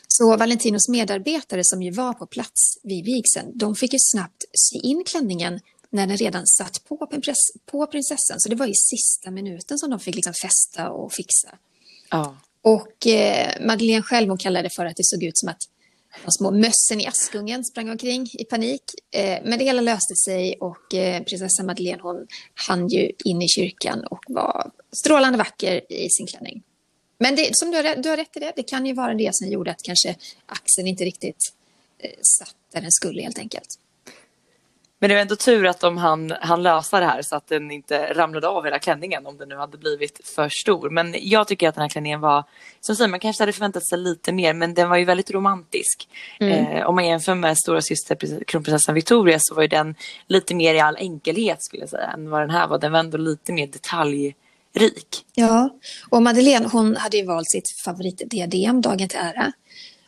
[0.09, 4.79] Så Valentinos medarbetare som ju var på plats vid vigseln, de fick ju snabbt sy
[4.79, 8.41] in klänningen när den redan satt på, prinsess- på prinsessan.
[8.41, 11.59] Så det var i sista minuten som de fick liksom fästa och fixa.
[12.11, 12.37] ja.
[12.63, 15.63] Och eh, Madeleine själv hon kallade det för att det såg ut som att
[16.25, 18.83] de små mössen i Askungen sprang omkring i panik.
[19.11, 23.49] Eh, men det hela löste sig och eh, prinsessa Madeleine hon hann ju in i
[23.49, 26.63] kyrkan och var strålande vacker i sin klänning.
[27.19, 29.31] Men det, som du har, du har rätt i det, det kan ju vara det
[29.35, 31.53] som gjorde att kanske axeln inte riktigt
[31.99, 33.79] eh, satt där den skulle helt enkelt.
[35.01, 37.71] Men det var ändå tur att de hann, hann lösa det här så att den
[37.71, 40.91] inte ramlade av hela klänningen om den nu hade blivit för stor.
[40.91, 42.45] Men jag tycker att den här klänningen var,
[42.81, 46.09] som säger, man kanske hade förväntat sig lite mer men den var ju väldigt romantisk.
[46.41, 49.95] Eh, om man jämför med stora syster prins- kronprinsessan Victoria så var ju den
[50.27, 52.79] lite mer i all enkelhet skulle jag säga än vad den här var.
[52.79, 55.25] Den var ändå lite mer detaljrik.
[55.35, 59.53] Ja, och Madeleine hon hade ju valt sitt favoritdiadem dagen till ära.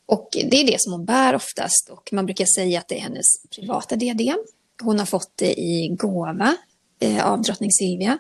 [0.07, 3.01] Och det är det som hon bär oftast och man brukar säga att det är
[3.01, 3.27] hennes
[3.57, 4.39] privata diadem.
[4.81, 6.57] Hon har fått det i gåva
[7.01, 8.19] eh, av drottning Silvia.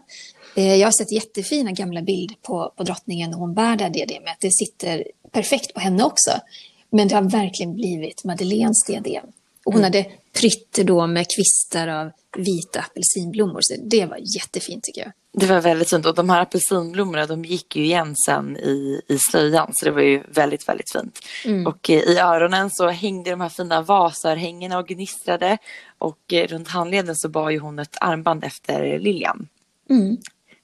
[0.56, 3.90] Eh, jag har sett jättefina gamla bilder på, på drottningen när hon bär det här
[3.90, 4.36] diademet.
[4.40, 6.30] Det sitter perfekt på henne också.
[6.90, 9.26] Men det har verkligen blivit Madeleines diadem.
[9.64, 13.60] Och hon hade prytt det då med kvistar av vita apelsinblommor.
[13.60, 15.12] Så det var jättefint tycker jag.
[15.32, 19.18] Det var väldigt fint och de här apelsinblommorna de gick ju igen sen i, i
[19.18, 21.20] slöjan så det var ju väldigt väldigt fint.
[21.66, 25.58] Och eh, i öronen så hängde de här fina vasörhängena och gnistrade
[25.98, 29.48] och eh, runt handleden så bar ju hon ett armband efter Lilian.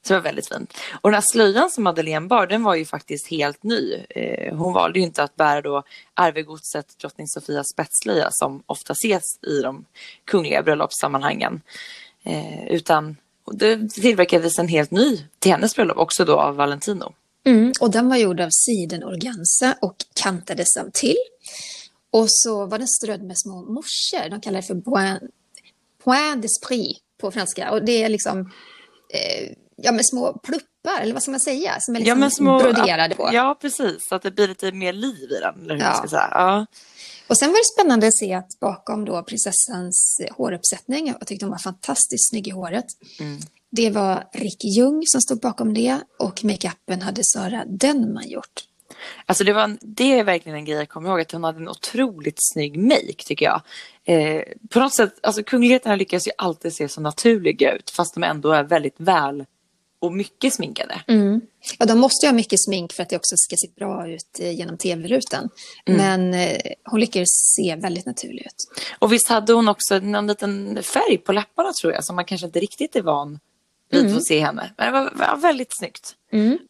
[0.06, 0.76] Så det var väldigt fint.
[1.00, 3.94] Och den här slöjan som Madeleine bar den var ju faktiskt helt ny.
[4.10, 5.82] Eh, hon valde ju inte att bära då
[6.14, 9.84] arvegodset drottning Sofias spetsslöja som ofta ses i de
[10.24, 11.60] kungliga bröllopssammanhangen.
[12.24, 12.66] Eh,
[13.46, 17.14] och det tillverkades en helt ny till hennes bröllop också då av Valentino.
[17.46, 21.16] Mm, och den var gjord av sidenorganza och kantades av till.
[22.10, 24.30] Och så var den strödd med små morsor.
[24.30, 25.22] De kallar det för point,
[26.04, 27.70] point d'esprit på franska.
[27.70, 28.40] Och det är liksom
[29.12, 30.40] eh, ja, med små
[30.86, 31.76] pluppar, eller vad ska man säga?
[31.80, 33.30] Som är liksom broderade på.
[33.32, 34.08] Ja, precis.
[34.08, 35.62] Så att det blir lite mer liv i den.
[35.62, 35.94] Eller hur Ja.
[35.94, 36.28] ska säga.
[36.30, 36.66] Ja.
[37.28, 41.50] Och sen var det spännande att se att bakom då prinsessans håruppsättning, jag tyckte hon
[41.50, 42.84] var fantastiskt snygg i håret.
[43.70, 48.60] Det var Rick Ljung som stod bakom det och makeupen hade Sara Denman gjort.
[49.26, 51.58] Alltså det, var en, det är verkligen en grej jag kommer ihåg, att hon hade
[51.58, 53.60] en otroligt snygg make tycker jag.
[54.04, 58.22] Eh, på något sätt, alltså kungligheterna lyckas ju alltid se så naturliga ut fast de
[58.22, 59.44] ändå är väldigt väl
[59.98, 61.02] och mycket sminkade.
[61.78, 64.40] Ja, de måste ju ha mycket smink för att det också ska se bra ut
[64.40, 65.48] eh, genom tv-rutan.
[65.86, 68.86] Men eh, hon lyckades se väldigt naturlig ut.
[68.98, 72.46] Och visst hade hon också någon liten färg på läpparna tror jag som man kanske
[72.46, 73.38] inte riktigt är van
[73.90, 74.74] vid att se henne.
[74.76, 76.14] Men det var, var väldigt snyggt.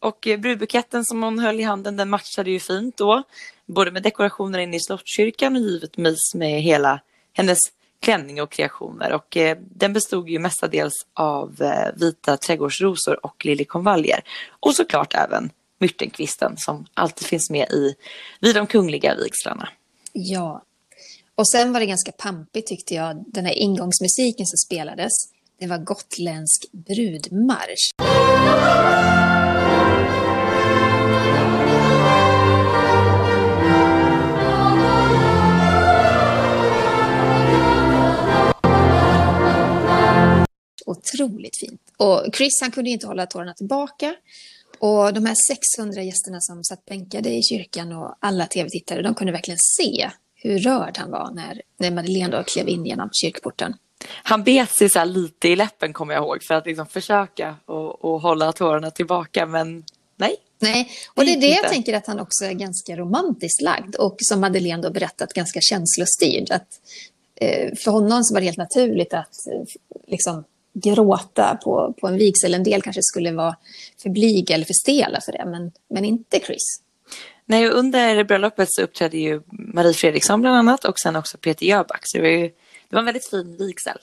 [0.01, 3.23] Och eh, brudbuketten som hon höll i handen den matchade ju fint då.
[3.65, 7.01] Både med dekorationer inne i slottskyrkan och givetvis med hela
[7.33, 7.59] hennes
[7.99, 9.11] klänning och kreationer.
[9.13, 14.19] Och eh, den bestod ju mestadels av eh, vita trädgårdsrosor och liljekonvaljer.
[14.59, 17.95] Och såklart även myrtenkvisten som alltid finns med i,
[18.39, 19.69] vid de kungliga vigslarna.
[20.13, 20.63] Ja.
[21.35, 25.11] Och sen var det ganska pampigt tyckte jag, den här ingångsmusiken som spelades.
[25.59, 27.91] Det var gotländsk brudmarsch.
[40.87, 41.81] Otroligt fint.
[41.97, 44.15] Och Chris han kunde inte hålla tårarna tillbaka.
[44.79, 45.35] Och de här
[45.75, 50.59] 600 gästerna som satt bänkade i kyrkan och alla tv-tittare, de kunde verkligen se hur
[50.59, 53.75] rörd han var när, när Madeleine då klev in genom kyrkporten.
[54.23, 58.05] Han bet sig så lite i läppen kommer jag ihåg för att liksom försöka och,
[58.05, 59.83] och hålla tårarna tillbaka men
[60.15, 60.35] nej.
[60.59, 64.15] Nej, och det är det jag tänker att han också är ganska romantiskt lagd och
[64.19, 66.51] som Madeleine då berättat ganska känslostyrd.
[66.51, 66.67] Att,
[67.35, 70.43] eh, för honom så var det helt naturligt att eh, liksom
[70.83, 72.53] gråta på, på en vigsel.
[72.53, 73.55] En del kanske skulle vara
[74.01, 76.81] för blyga eller för stela för det, men, men inte Chris.
[77.45, 82.01] Nej, under bröllopet så uppträdde ju Marie Fredriksson bland annat och sen också Peter Jöback.
[82.03, 82.47] Så det var, ju,
[82.89, 83.97] det var en väldigt fin vigsel.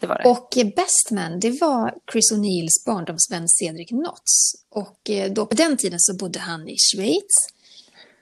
[0.00, 0.30] Det var det.
[0.30, 4.54] Och eh, best man, det var Chris O'Neills barndomsvän Cedric Knotts.
[4.70, 7.48] Och eh, då på den tiden så bodde han i Schweiz.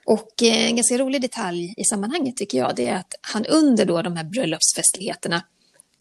[0.05, 3.85] Och eh, en ganska rolig detalj i sammanhanget tycker jag, det är att han under
[3.85, 5.43] då de här bröllopsfestligheterna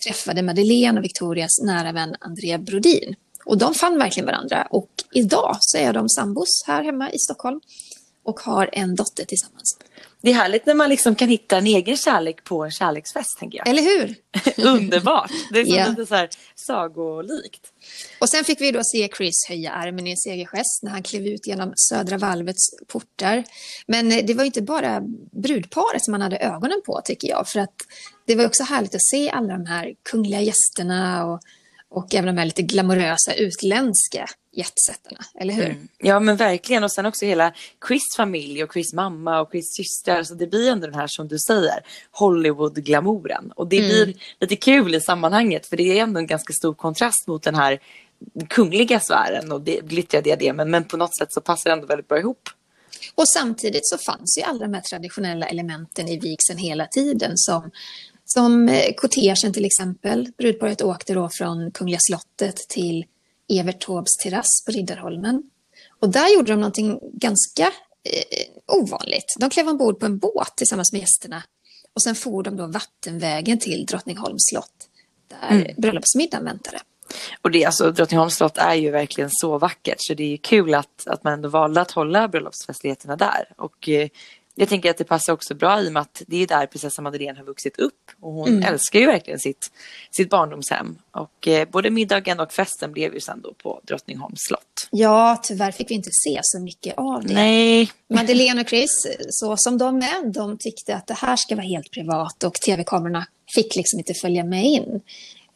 [0.07, 3.15] träffade Madeleine och Victorias nära vän Andrea Brodin.
[3.45, 7.61] Och de fann verkligen varandra och idag så är de sambos här hemma i Stockholm
[8.25, 9.79] och har en dotter tillsammans.
[10.23, 13.59] Det är härligt när man liksom kan hitta en egen kärlek på en kärleksfest, tänker
[13.59, 13.69] jag.
[13.69, 14.15] Eller hur?
[14.67, 15.31] Underbart!
[15.53, 15.89] Det är som Ja.
[15.89, 17.73] lite så här sagolikt.
[18.19, 21.27] Och sen fick vi då se Chris höja armen i en segergest när han klev
[21.27, 23.45] ut genom södra valvets portar.
[23.87, 25.01] Men eh, det var inte bara
[25.43, 27.49] brudparet som man hade ögonen på tycker jag.
[27.49, 27.75] För att
[28.27, 31.41] det var också härligt att se alla de här kungliga gästerna och,
[31.89, 35.19] och även de här lite glamorösa utländska jetsetterna.
[35.35, 35.65] Eller hur?
[35.65, 35.89] Mm.
[35.99, 37.53] Ja men verkligen och sen också hela
[37.89, 40.23] Chris familj och Chris mamma och Chris syster.
[40.23, 41.81] Så det blir ändå den här som du säger
[42.13, 43.53] Hollywood-glamouren.
[43.57, 43.89] Och det Mm.
[43.89, 47.55] blir lite kul i sammanhanget för det är ändå en ganska stor kontrast mot den
[47.55, 47.81] här
[48.49, 50.71] kungliga sfären och det glittriga diademen.
[50.71, 52.49] Men på något sätt så passar det ändå väldigt bra ihop.
[53.15, 57.71] Och samtidigt så fanns ju alla de här traditionella elementen i vigseln hela tiden som,
[58.25, 60.29] som eh, kortegen till exempel.
[60.39, 63.05] Brudparet åkte då från Kungliga slottet till
[63.51, 65.43] Evert Taubes terrass på Riddarholmen.
[66.01, 67.67] Och där gjorde de någonting ganska
[68.05, 69.37] eh, ovanligt.
[69.41, 71.43] De klev ombord på en båt tillsammans med gästerna
[71.95, 74.89] och sen for de då vattenvägen till Drottningholms slott
[75.29, 75.75] där Mm.
[75.77, 76.81] bröllopsmiddagen väntade.
[77.43, 81.07] Och det, alltså, Drottningholms slott är ju verkligen så vackert så det är kul att,
[81.07, 83.53] att man ändå valde att hålla bröllopsfestligheterna där.
[83.57, 84.09] Och eh,
[84.61, 87.03] jag tänker att det passar också bra i och med att det är där prinsessan
[87.03, 89.71] Madeleine har vuxit upp och hon älskar ju verkligen sitt,
[90.11, 90.99] sitt barndomshem.
[91.11, 94.89] Och eh, både middagen och festen blev ju sen då på Drottningholms slott.
[94.91, 97.35] Ja, tyvärr fick vi inte se så mycket av det.
[97.35, 101.67] Nej, Madeleine och Chris, så som de är, de tyckte att det här ska vara
[101.67, 105.01] helt privat och tv-kamerorna fick liksom inte följa med in.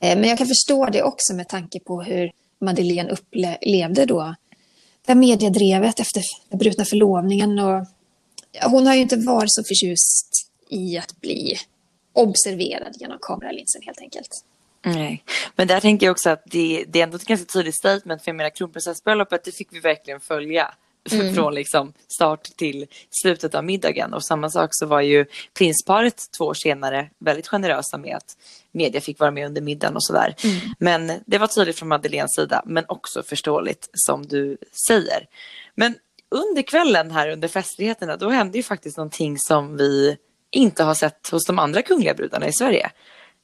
[0.00, 4.34] Eh, Men jag kan förstå det också med tanke på hur Madeleine upplevde då
[5.06, 7.58] det mediedrevet efter den brutna förlovningen.
[7.58, 7.86] Och
[8.62, 11.56] hon har ju inte varit så förtjust i att bli
[12.12, 14.44] observerad genom kameralinsen helt enkelt.
[14.84, 15.24] Nej,
[15.56, 18.28] men där tänker jag också att det, det är ändå ett ganska tydligt statement för
[18.28, 20.74] jag menar kronprinsessbröllopet det fick vi verkligen följa
[21.34, 26.44] från liksom start till slutet av middagen och samma sak så var ju prinsparet två
[26.44, 28.36] år senare väldigt generösa med att
[28.72, 30.34] media fick vara med under middagen och sådär.
[30.78, 35.26] Men det var tydligt från Madeleines sida men också förståeligt som du säger.
[35.74, 35.94] Men
[36.34, 40.16] under kvällen här under festligheterna då hände ju faktiskt någonting som vi
[40.50, 42.90] inte har sett hos de andra kungliga brudarna i Sverige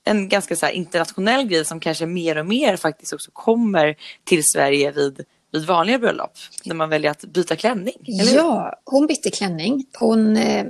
[0.04, 4.42] en ganska så här internationell grej som kanske mer och mer faktiskt också kommer till
[4.44, 6.32] Sverige vid, vid vanliga bröllop.
[6.64, 7.94] När man väljer att byta klänning.
[8.20, 8.34] Eller?
[8.34, 9.86] Ja, hon bytte klänning.
[9.98, 10.66] Hon eh,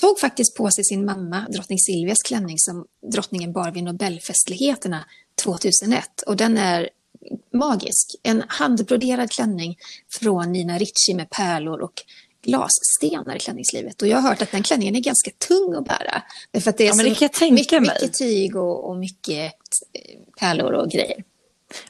[0.00, 5.04] tog faktiskt på sig sin mamma, drottning Silvias klänning som drottningen bar vid Nobelfestligheterna
[5.44, 6.22] 2001.
[6.26, 6.88] Och den är
[7.52, 8.16] magisk.
[8.22, 9.76] En handbroderad klänning
[10.20, 12.02] från Nina Ricci med pärlor och
[12.44, 14.02] glasstenar i klänningslivet.
[14.02, 16.22] Och jag har hört att den klänningen är ganska tung att bära.
[16.50, 19.52] Därför att det är Ja, så det tänka mycket, mycket tyg och, och mycket
[19.92, 21.24] eh, pärlor och grejer.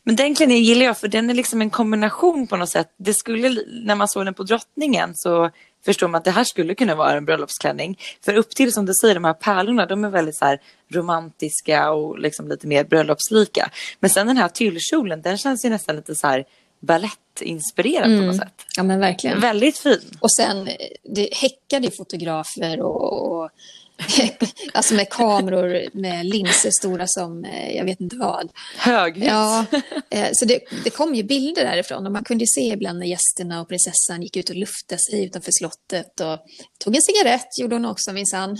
[0.02, 2.94] Men den klänningen gillar jag för den är liksom en kombination på något sätt.
[2.96, 5.50] Det skulle, när man såg den på drottningen så
[5.84, 7.98] förstår man att det här skulle kunna vara en bröllopsklänning.
[8.24, 10.60] För upp till som du säger, de här pärlorna, de är väldigt så här
[10.92, 13.70] romantiska och liksom lite mer bröllopslika.
[14.00, 16.44] Men sen den här tyllkjolen, den känns ju nästan lite så här
[16.84, 18.66] balettinspirerad på något sätt.
[18.76, 19.40] Ja, men verkligen.
[19.40, 20.00] Väldigt fin.
[20.20, 20.68] Och sen,
[21.02, 23.50] det häckade fotografer och, och
[24.72, 28.50] alltså med kameror med linser stora som eh, jag vet inte vad.
[28.76, 29.24] Höghus.
[29.26, 29.66] Ja,
[30.10, 33.60] eh, så det, det kom ju bilder därifrån och man kunde se ibland när gästerna
[33.60, 36.38] och prinsessan gick ut och luftade sig utanför slottet och
[36.78, 38.58] tog en cigarett, gjorde hon också minsann.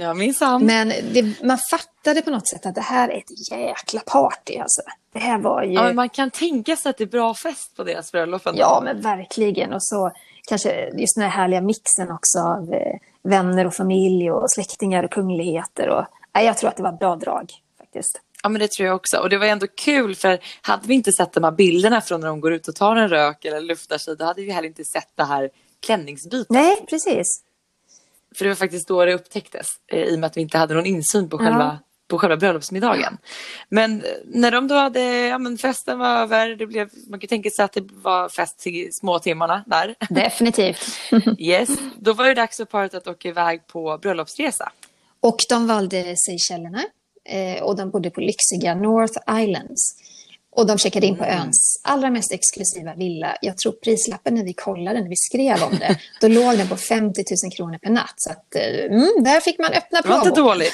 [0.00, 0.66] Ja, minsann.
[0.66, 4.82] Men det, man fattade på något sätt att det här är ett jäkla party alltså.
[5.14, 5.72] Det här var ju...
[5.72, 8.60] Ja, man kan tänka sig att det är bra fest på deras bröllop ändå.
[8.60, 9.72] Ja, men verkligen.
[9.72, 10.10] Och så
[10.48, 15.10] kanske just den här härliga mixen också av eh, vänner och familj och släktingar och
[15.10, 15.88] kungligheter.
[15.88, 18.20] Och, nej, jag tror att det var bra drag faktiskt.
[18.42, 19.16] Ja, men det tror jag också.
[19.18, 22.28] Och det var ändå kul för hade vi inte sett de här bilderna från när
[22.28, 24.84] de går ut och tar en rök eller luftar sig, då hade vi heller inte
[24.84, 25.50] sett det här
[25.86, 26.46] klänningsbytet.
[26.50, 27.26] Nej, precis.
[28.36, 30.74] För det var faktiskt då det upptäcktes, eh, i och med att vi inte hade
[30.74, 31.44] någon insyn på Ja.
[31.44, 33.18] själva, på själva bröllopsmiddagen.
[33.68, 37.28] Men eh, när de då hade, ja men festen var över, det blev, man kan
[37.28, 39.94] tänka sig att det var fest till små timmarna där.
[40.14, 40.98] Definitivt.
[41.38, 44.72] Yes, då var det dags för paret att åka iväg på bröllopsresa.
[45.20, 46.82] Och de valde Seychellerna
[47.28, 49.94] eh, och de bodde på lyxiga North Islands.
[50.56, 53.36] Och de checkade in på öns allra mest exklusiva villa.
[53.40, 56.76] Jag tror prislappen när vi kollade, när vi skrev om det, då låg den på
[56.76, 58.14] 50 000 kronor per natt.
[58.16, 60.72] Så att, eh, mm, där fick man öppna Det var inte dåligt.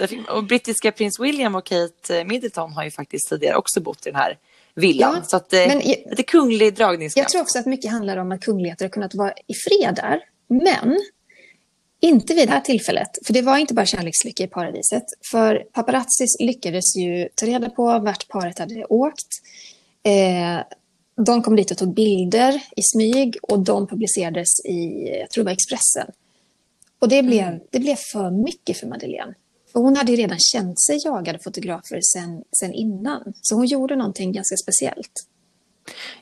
[0.08, 4.10] Fick- Och brittiska prins William och Kate Middleton har ju faktiskt tidigare också bott i
[4.10, 4.38] den här
[4.74, 5.14] villan.
[5.16, 7.24] Ja, så att, eh, men lite kunglig dragningskraft.
[7.24, 10.20] Jag tror också att mycket handlar om att kungligheter har kunnat vara i fred där.
[10.48, 10.98] Men
[12.02, 13.08] inte vid det här tillfället.
[13.26, 15.04] För det var inte bara kärlekslycka i paradiset.
[15.30, 19.28] För paparazzis lyckades ju ta reda på vart paret hade åkt.
[20.02, 20.64] Eh,
[21.26, 25.48] de kom dit och tog bilder i smyg och de publicerades i, jag tror det
[25.48, 26.06] var Expressen.
[26.98, 27.60] Och det blev, mm.
[27.70, 29.34] det blev för mycket för Madeleine.
[29.72, 33.32] För hon hade ju redan känt sig jagad av fotografer sen, sen innan.
[33.42, 35.12] Så hon gjorde någonting ganska speciellt.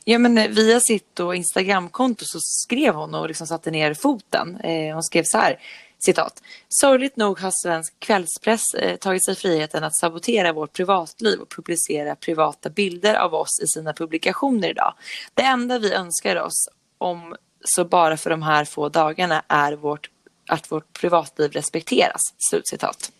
[0.03, 4.57] Ja men eh, via sitt Instagramkonto så skrev hon och liksom satte ner foten.
[4.57, 5.59] Eh, hon skrev så här,
[6.05, 6.43] citat.
[6.69, 12.15] Sorgligt nog har svensk kvällspress eh, tagit sig friheten att sabotera vårt privatliv och publicera
[12.15, 14.93] privata bilder av oss i sina publikationer idag.
[15.33, 20.09] Det enda vi önskar oss om så bara för de här få dagarna är vårt,
[20.49, 22.21] att vårt privatliv respekteras.
[22.49, 23.11] Slutcitat.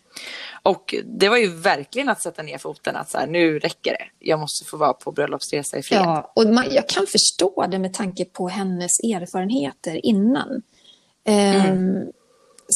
[0.64, 4.06] Och det var ju verkligen att sätta ner foten att så här, nu räcker det.
[4.20, 6.02] Jag måste få vara på bröllopsresa i fred.
[6.02, 10.62] Ja, och man, jag kan förstå det med tanke på hennes erfarenheter innan.
[11.24, 11.72] Mm.
[11.72, 12.12] Um,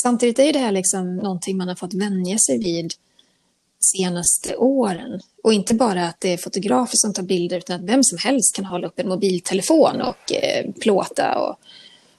[0.03, 2.93] samtidigt är det här liksom någonting man har fått vänja sig vid
[3.79, 5.21] senaste åren.
[5.43, 8.55] Och inte bara att det är fotografer som tar bilder utan att vem som helst
[8.55, 11.55] kan hålla upp en mobiltelefon och eh, plåta och,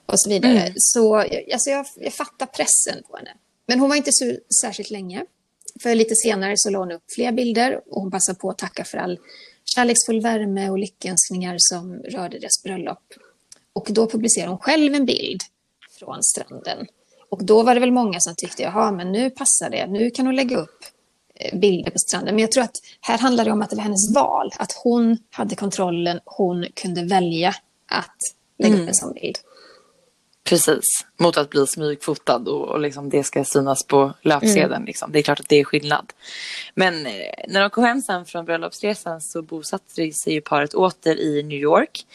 [0.05, 0.59] och så vidare.
[0.59, 0.73] Mm.
[0.75, 3.31] Så alltså jag, jag fattar pressen på henne.
[3.67, 5.25] Men hon var inte så särskilt länge.
[5.81, 8.83] För lite senare så la hon upp fler bilder och hon passade på att tacka
[8.83, 9.19] för all
[9.65, 13.03] kärleksfull värme och lyckönskningar som rörde deras bröllop.
[13.73, 15.41] Och då publicerade hon själv en bild
[15.99, 16.87] från stranden.
[17.29, 20.25] Och då var det väl många som tyckte, jaha, men nu passar det, nu kan
[20.25, 20.79] hon lägga upp
[21.35, 22.35] eh, bilder på stranden.
[22.35, 25.17] Men jag tror att här handlar det om att det var hennes val, att hon
[25.29, 27.55] hade kontrollen, hon kunde välja
[27.87, 28.17] att
[28.59, 28.83] lägga mm.
[28.83, 29.37] upp en sån bild.
[30.47, 34.73] Precis, mot att bli smygfotad och, och liksom det ska synas på löpsedeln.
[34.73, 34.85] Mm.
[34.85, 35.11] Liksom.
[35.11, 36.13] Det är klart att det är skillnad.
[36.75, 37.11] Men eh,
[37.47, 41.59] när de kom hem sen från bröllopsresan så bosatte sig ju paret åter i New
[41.59, 42.05] York.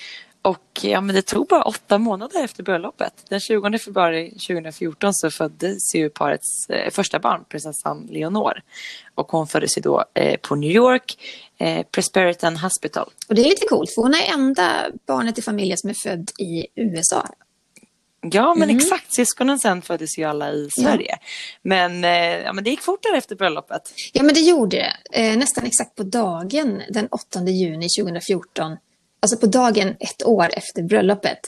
[0.43, 3.13] Och ja, men det tog bara åtta månader efter bröllopet.
[3.29, 8.63] Den 20 februari 2014 så föddes ju parets eh, första barn, prinsessan Leonor.
[9.15, 11.19] Och hon föddes ju då eh, på New York,
[11.59, 13.11] eh, Presbyterian Hospital.
[13.29, 14.71] Och det är lite coolt, för hon är enda
[15.07, 17.29] barnet i familjen som är född i USA.
[18.31, 18.77] Ja, men mm.
[18.77, 19.15] exakt.
[19.15, 21.11] Syskonen sen föddes ju alla i Sverige.
[21.11, 21.19] Ja.
[21.63, 23.95] Men, eh, ja, men det gick fortare efter bröllopet.
[24.13, 25.21] Ja, men det gjorde det.
[25.21, 28.77] Eh, nästan exakt på dagen den 8 juni 2014.
[29.21, 31.41] Alltså på dagen ett år efter bröllopet.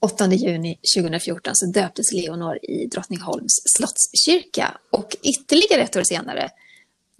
[0.00, 4.78] 8 juni 2014 så döptes Leonor i Drottningholms slottskyrka.
[4.90, 6.50] Och ytterligare ett år senare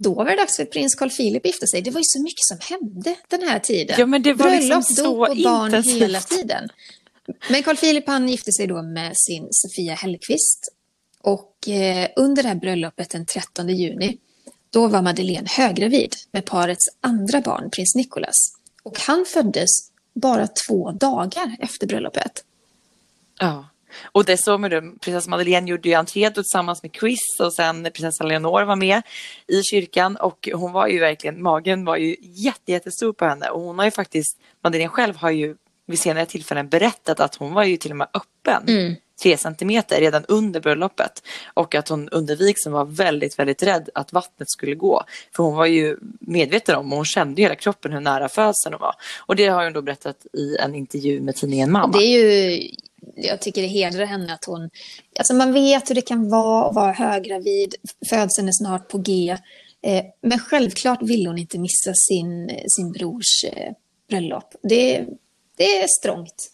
[0.03, 1.81] då var det dags för prins Carl Philip att gifta sig.
[1.81, 3.95] Det var ju så mycket som hände den här tiden.
[3.99, 6.01] Ja, men det var Bröllop, liksom så dop och barn intensivt.
[6.01, 6.69] hela tiden.
[7.49, 10.73] Men Carl Philip han gifte sig då med sin Sofia Hellqvist.
[11.21, 14.17] Och eh, under det här bröllopet den 13 juni,
[14.69, 18.35] då var Madeleine höggravid med parets andra barn, prins Nicolas.
[18.83, 19.69] Och han föddes
[20.13, 22.43] bara två dagar efter bröllopet.
[23.39, 23.65] Ja.
[24.11, 24.99] Och det så med ju.
[24.99, 29.01] prinsessa Madeleine gjorde ju entré tillsammans med Chris och sen prinsessa Leonor var med
[29.47, 33.61] i kyrkan och hon var ju verkligen, magen var ju jätte, jättestor på henne och
[33.61, 35.55] hon har ju faktiskt, Madeleine själv har ju
[35.89, 38.95] vid senare tillfällen berättat att hon var ju till och med öppen mm.
[39.23, 41.23] tre centimeter redan under bröllopet
[41.53, 45.03] och att hon under vigseln var väldigt, väldigt rädd att vattnet skulle gå.
[45.35, 48.81] För hon var ju medveten om och hon kände hela kroppen hur nära födseln hon
[48.81, 48.95] var.
[49.19, 51.97] Och det har hon då berättat i en intervju med tidningen Mamma.
[51.97, 52.67] Det är ju,
[53.15, 54.69] jag tycker det hedrar henne att hon,
[55.19, 57.75] alltså man vet hur det kan vara att vara höggravid,
[58.09, 59.37] födseln är snart på G.
[59.83, 63.71] Eh, men självklart vill hon inte missa sin, sin brors eh,
[64.09, 64.55] bröllop.
[64.63, 65.05] Det
[65.59, 66.49] det är strångt.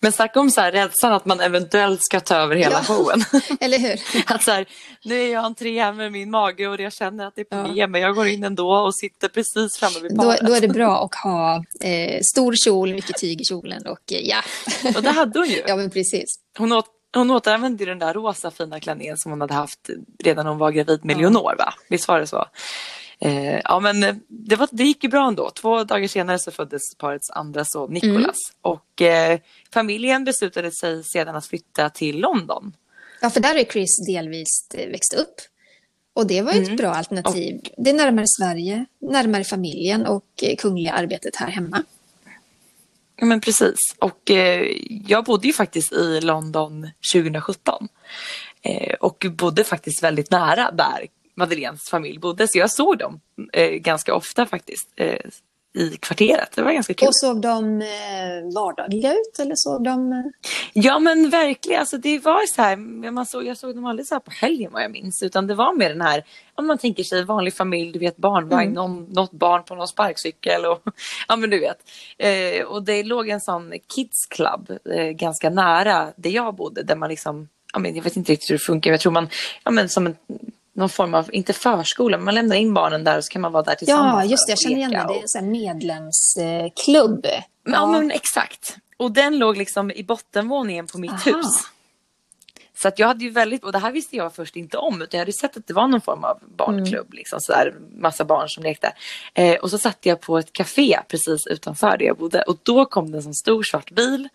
[0.00, 3.24] Men snacka om så här rädslan att man eventuellt ska ta över hela ja, showen.
[3.60, 4.00] Eller hur?
[4.34, 4.66] att så här,
[5.04, 7.72] nu är jag entré här med min mage och jag känner att det är på
[7.74, 7.86] ja.
[7.86, 10.40] men jag går in ändå och sitter precis framme vid paret.
[10.40, 14.12] Då, då är det bra att ha eh, stor kjol, mycket tyg i kjolen och
[14.12, 14.42] eh, ja.
[14.96, 15.62] och det hade hon ju.
[15.66, 16.34] ja, men precis.
[16.58, 19.90] Hon åt hon återanvände den där rosa fina klänningen som hon hade haft
[20.24, 21.20] redan när hon var gravid med ja.
[21.20, 21.74] Leonor, va?
[21.88, 22.44] Visst var det så?
[23.24, 25.50] Eh, ja, men eh, det, var, det gick ju bra ändå.
[25.50, 28.16] Två dagar senare så föddes parets andra son Nicholas.
[28.22, 28.34] Mm.
[28.62, 29.38] Och eh,
[29.72, 32.76] familjen beslutade sig sedan att flytta till London.
[33.20, 35.34] Ja, för där är Chris delvis eh, växt upp.
[36.14, 36.72] Och det var ju mm.
[36.72, 37.60] ett bra alternativ.
[37.60, 41.82] Och, det är närmare Sverige, närmare familjen och eh, kungliga arbetet här hemma.
[43.16, 43.78] Ja, men precis.
[43.98, 44.66] Och eh,
[45.06, 47.88] jag bodde ju faktiskt i London 2017.
[48.62, 52.48] Eh, och bodde faktiskt väldigt nära där Madeleines familj bodde.
[52.48, 53.20] Så jag såg dem
[53.52, 55.18] eh, ganska ofta faktiskt eh,
[55.74, 56.52] i kvarteret.
[56.54, 57.08] Det var ganska kul.
[57.08, 60.12] Och såg de eh, vardagliga ut eller såg de?
[60.12, 60.18] Eh...
[60.72, 62.76] Ja men verkligen, alltså, det var så här,
[63.10, 65.54] man såg, jag såg dem aldrig så här på helgen vad jag minns utan det
[65.54, 66.24] var mer den här,
[66.54, 68.74] om man tänker sig vanlig familj, du vet barnvagn, mm.
[68.74, 70.82] någon, något barn på någon sparkcykel och
[71.28, 71.78] ja men du vet.
[72.18, 76.96] Eh, och det låg en sån kids club eh, ganska nära där jag bodde där
[76.96, 79.28] man liksom, ja men jag vet inte riktigt hur det funkar, jag tror man,
[79.64, 80.16] ja men som en
[80.74, 83.52] någon form av, inte förskola, men man lämnar in barnen där och så kan man
[83.52, 84.24] vara där tillsammans.
[84.24, 84.52] Ja, just det.
[84.52, 85.06] Jag känner igen det.
[85.06, 87.26] Det är en medlemsklubb.
[87.26, 87.40] Ja.
[87.64, 88.76] ja, men exakt.
[88.96, 91.20] Och den låg liksom i bottenvåningen på mitt Aha.
[91.24, 91.46] hus.
[92.82, 95.18] Så att jag hade ju väldigt, och det här visste jag först inte om, utan
[95.18, 97.16] jag hade sett att det var någon form av barnklubb, mm.
[97.16, 98.92] liksom sådär, massa barn som lekte.
[99.34, 102.84] Eh, och så satt jag på ett café precis utanför där jag bodde och då
[102.84, 104.28] kom det en sån stor svart bil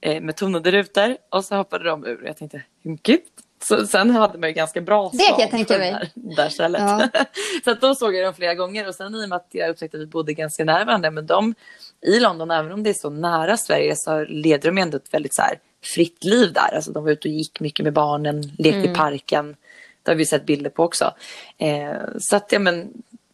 [0.00, 2.22] eh, med tonade rutor och så hoppade de ur.
[2.26, 3.20] Jag tänkte, gud.
[3.62, 5.92] Så, sen hade man ju ganska bra Det kan jag tänka mig.
[6.14, 6.80] Där, där stället.
[6.80, 7.08] Ja.
[7.64, 9.70] så att då såg jag dem flera gånger och sen i och med att jag
[9.70, 11.54] upptäckte att vi bodde ganska nära varandra, men de
[12.00, 15.34] i London, även om det är så nära Sverige, så leder de ändå ett väldigt
[15.34, 15.58] så här,
[15.94, 16.74] fritt liv där.
[16.74, 18.92] Alltså de var ute och gick mycket med barnen, lekte mm.
[18.92, 19.56] i parken.
[20.02, 21.14] Det har vi sett bilder på också.
[21.58, 22.92] Eh, så att ja, men,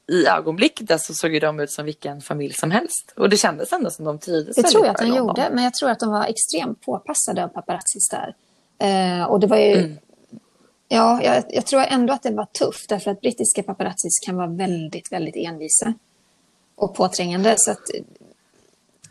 [0.09, 3.13] i ögonblicket så såg ju de ut som vilken familj som helst.
[3.17, 5.75] Och det kändes ändå som de trivdes Det tror jag att de gjorde, men jag
[5.75, 8.35] tror att de var extremt påpassade av paparazzis där.
[8.79, 9.73] Eh, och det var ju...
[9.73, 9.99] Mm.
[10.89, 14.47] Ja, jag, jag, tror ändå att det var tufft därför att brittiska paparazzis kan vara
[14.47, 15.95] väldigt, väldigt envisa
[16.75, 17.55] och påträngande.
[17.59, 17.91] Så att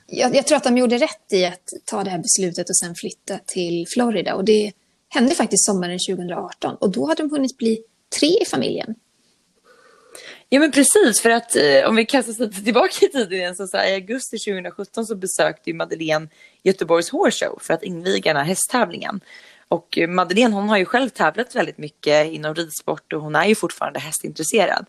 [0.07, 2.95] jag, jag, tror att de gjorde rätt i att ta det här beslutet och sen
[2.95, 4.35] flytta till Florida.
[4.35, 4.71] Och det
[5.09, 7.83] hände faktiskt sommaren 2018 och då hade de hunnit bli
[8.19, 8.95] tre i familjen.
[10.49, 13.55] Ja men precis, för att eh, om vi kastar oss lite tillbaka i tiden igen
[13.55, 16.27] så, så i augusti 2017 så besökte ju Madeleine
[16.63, 19.21] Göteborgs Horse Show för att inviga den här hästtävlingen.
[19.67, 23.55] Och Madeleine hon har ju själv tävlat väldigt mycket inom ridsport och hon är ju
[23.55, 24.85] fortfarande hästintresserad.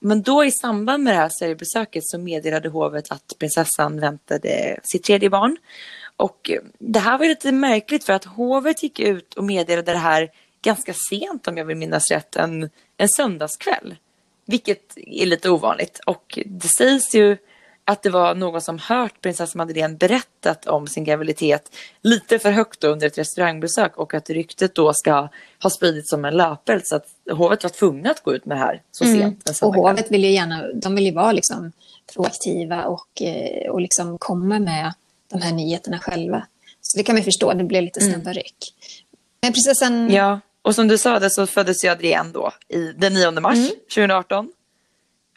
[0.00, 5.04] Men då i samband med det här seriebesöket så meddelade hovet att prinsessan väntade sitt
[5.04, 5.56] tredje barn.
[6.16, 10.30] Och det här var lite märkligt för att hovet gick ut och meddelade det här
[10.62, 13.96] ganska sent om jag vill minnas rätt, en, en söndagskväll.
[14.46, 17.36] Vilket är lite ovanligt och det sägs ju
[17.88, 22.84] att det var någon som hört prinsessa Madeleine berättat om sin graviditet lite för högt
[22.84, 25.28] under ett restaurangbesök och att ryktet då ska
[25.62, 28.60] ha spridits som en löpeld så att hovet var tvungna att gå ut med det
[28.60, 29.18] här så mm.
[29.18, 29.62] sent.
[29.62, 31.72] Och hovet vill ju gärna, de vill ju vara liksom
[32.14, 34.92] proaktiva och, eh, och liksom komma med
[35.30, 36.46] de här nyheterna själva.
[36.80, 38.34] Så det kan man förstå, det blev lite snabba mm.
[38.34, 38.74] ryck.
[39.42, 40.10] Men prinsessan...
[40.10, 43.56] Ja, och som du sa det så föddes ju Adrienne då i, den 9 mars
[43.56, 43.70] mm.
[43.94, 44.52] 2018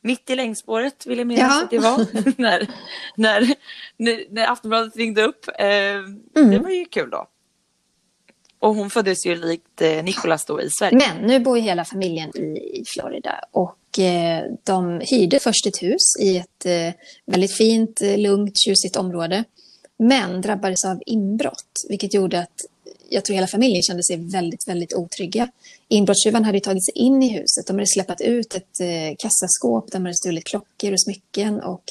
[0.02, 1.64] mitt i längdspåret vill jag minnas ja.
[1.64, 1.98] att det var.
[2.42, 2.68] när,
[3.16, 3.56] när,
[3.98, 5.48] när, när Aftonbladet ringde upp.
[5.60, 6.16] Eh, mm.
[6.34, 7.28] Det var ju kul då.
[8.60, 10.98] Och hon föddes ju likt eh, Nicolas då i Sverige.
[10.98, 15.84] Men nu bor ju hela familjen i, i Florida och eh, de hyrde först ett
[15.84, 16.94] hus i ett eh,
[17.26, 19.44] väldigt fint, eh, lugnt, tjusigt område.
[19.98, 22.60] Men drabbades av inbrott, vilket gjorde att
[23.14, 25.48] jag tror hela familjen kände sig väldigt, väldigt otrygga.
[25.88, 27.68] Inbrottstjuvarna hade tagit sig in i huset.
[27.68, 31.62] De hade släppt ut ett eh, kassaskåp de hade stulit klockor och smycken.
[31.62, 31.84] Och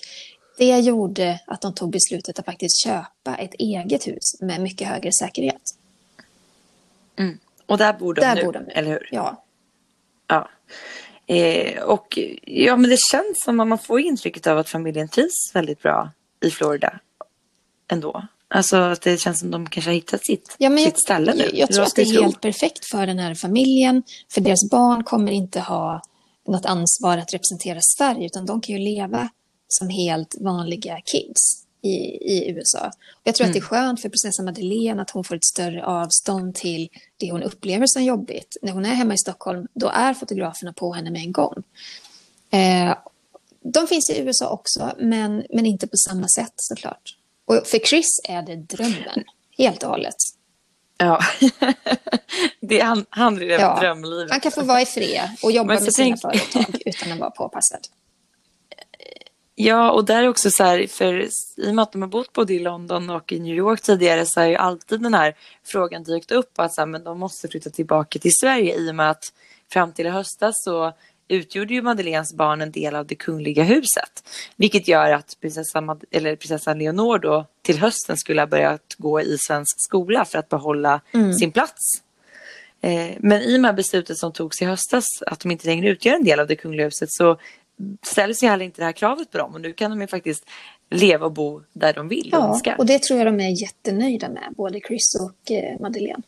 [0.59, 5.11] det gjorde att de tog beslutet att faktiskt köpa ett eget hus med mycket högre
[5.13, 5.63] säkerhet.
[7.17, 7.39] Mm.
[7.67, 9.09] Och där bor de där nu, bor de eller hur?
[9.13, 9.45] Ja.
[10.27, 10.49] Ja.
[11.27, 15.55] Eh, och ja, men det känns som att man får intrycket av att familjen trivs
[15.55, 16.11] väldigt bra
[16.41, 17.01] i Florida
[17.89, 18.27] ändå.
[18.55, 21.43] Alltså att det känns som de kanske har hittat sitt, ja, sitt jag, ställe nu.
[21.43, 22.23] Jag, jag tror att det är tro.
[22.23, 24.03] helt perfekt för den här familjen.
[24.33, 26.03] För deras barn kommer inte ha
[26.49, 29.29] något ansvar att representera Sverige utan de kan ju leva
[29.69, 31.95] som helt vanliga kids i,
[32.35, 32.91] i USA.
[33.25, 33.51] Jag tror mm.
[33.51, 33.87] att det är mm.
[33.87, 38.05] skönt för prinsessan Madeleine att hon får ett större avstånd till det hon upplever som
[38.05, 38.57] jobbigt.
[38.63, 41.63] När hon är hemma i Stockholm, då är fotograferna på henne med en gång.
[42.51, 42.95] Eh,
[43.63, 47.17] de finns i USA också, men, men inte på samma sätt såklart.
[47.51, 49.25] Och för Chris är det drömmen,
[49.59, 50.15] helt och hållet.
[50.99, 51.21] Ja,
[52.61, 53.81] det, han, han lever ja.
[53.81, 54.31] drömlivet.
[54.31, 56.21] Han kan få vara i fred och jobba med sina tänk...
[56.21, 57.81] företag utan att vara påpassad.
[59.55, 62.33] Ja, och där är också så här, för i och med att de har bott
[62.33, 65.35] både i London och i New York tidigare så har ju alltid den här
[65.65, 68.95] frågan dykt upp att så här, men de måste flytta tillbaka till Sverige i och
[68.95, 69.33] med att
[69.73, 70.93] fram till i höstas så
[71.31, 74.25] utgjorde ju Madeleines barn en del av det kungliga huset.
[74.57, 79.37] Vilket gör att prinsessan, eller prinsessan Leonor då till hösten skulle ha börjat gå i
[79.39, 81.33] svensk skola för att behålla mm.
[81.33, 82.03] sin plats.
[82.81, 86.15] Eh, men i och med beslutet som togs i höstas att de inte längre utgör
[86.15, 87.39] en del av det kungliga huset så
[88.03, 90.45] ställs ju heller inte det här kravet på dem och nu kan de ju faktiskt
[90.91, 94.29] leva och bo där de vill och ja, och det tror jag de är jättenöjda
[94.29, 96.23] med, både Chris och eh, Madeleine.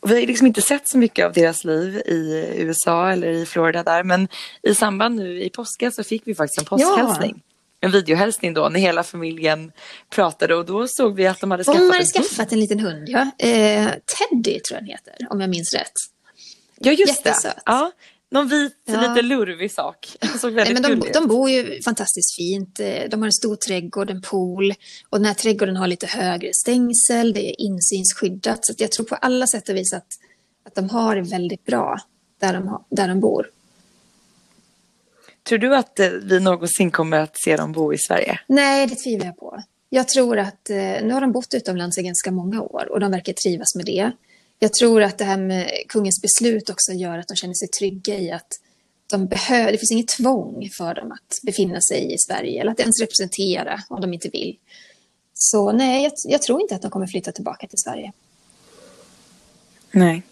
[0.00, 3.46] Och vi har liksom inte sett så mycket av deras liv i USA eller i
[3.46, 4.02] Florida där.
[4.02, 4.28] Men
[4.62, 7.34] i samband nu i påsken så fick vi faktiskt en påskhälsning.
[7.36, 7.50] Ja.
[7.80, 9.72] En videohälsning då när hela familjen
[10.10, 12.80] pratade och då såg vi att de hade skaffat, de hade en, skaffat en liten
[12.80, 13.08] hund.
[13.08, 13.30] Ja.
[13.38, 15.92] Eh, Teddy tror jag den heter om jag minns rätt.
[16.78, 17.56] Ja just Jättesöt.
[17.56, 17.62] det.
[17.64, 17.92] Ja,
[18.34, 19.00] någon vit, ja.
[19.00, 20.16] lite lurvig sak.
[20.40, 22.80] Såg väldigt Nej, men de, de bor ju fantastiskt fint.
[22.80, 24.74] Eh, de har en stor trädgård, en pool.
[25.10, 27.32] Och den här trädgården har lite högre stängsel.
[27.32, 28.66] Det är insynsskyddat.
[28.66, 30.06] Så jag tror på alla sätt och vis att,
[30.66, 31.98] att de har det väldigt bra
[32.40, 33.50] där de, där de bor.
[35.42, 38.40] Tror du att eh, vi någonsin kommer att se dem bo i Sverige?
[38.46, 39.62] Nej, det tvivlar jag på.
[39.88, 43.10] Jag tror att eh, nu har de bott utomlands i ganska många år och de
[43.10, 44.12] verkar trivas med det.
[44.64, 48.18] Jag tror att det här med kungens beslut också gör att de känner sig trygga
[48.18, 48.48] i att
[49.10, 52.80] de behöver, det finns inget tvång för dem att befinna sig i Sverige eller att
[52.80, 54.56] ens representera om de inte vill.
[55.34, 58.12] Så nej, jag, jag tror inte att de kommer flytta tillbaka till Sverige.
[59.90, 60.22] Nej.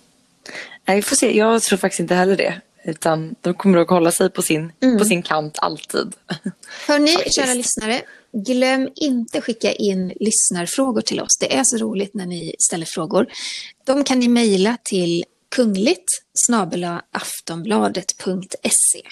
[0.85, 1.37] Nej, vi får se.
[1.37, 2.61] Jag tror faktiskt inte heller det.
[2.85, 4.99] Utan de kommer att hålla sig på sin, mm.
[4.99, 6.15] på sin kant alltid.
[6.87, 8.03] Hörni, kära lyssnare.
[8.33, 11.39] Glöm inte skicka in lyssnarfrågor till oss.
[11.41, 13.27] Det är så roligt när ni ställer frågor.
[13.85, 15.25] De kan ni mejla till
[15.55, 16.09] kungligt
[17.11, 19.03] aftonbladet.se.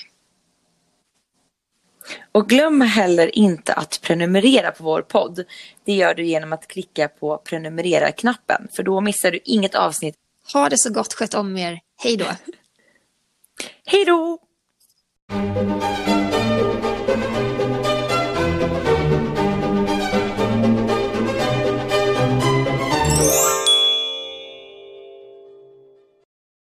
[2.33, 5.45] Och glöm heller inte att prenumerera på vår podd.
[5.85, 10.15] Det gör du genom att klicka på prenumerera-knappen, för då missar du inget avsnitt.
[10.53, 11.81] Ha det så gott, sköt om er.
[12.03, 12.25] Hej då!
[13.87, 14.39] Hej då!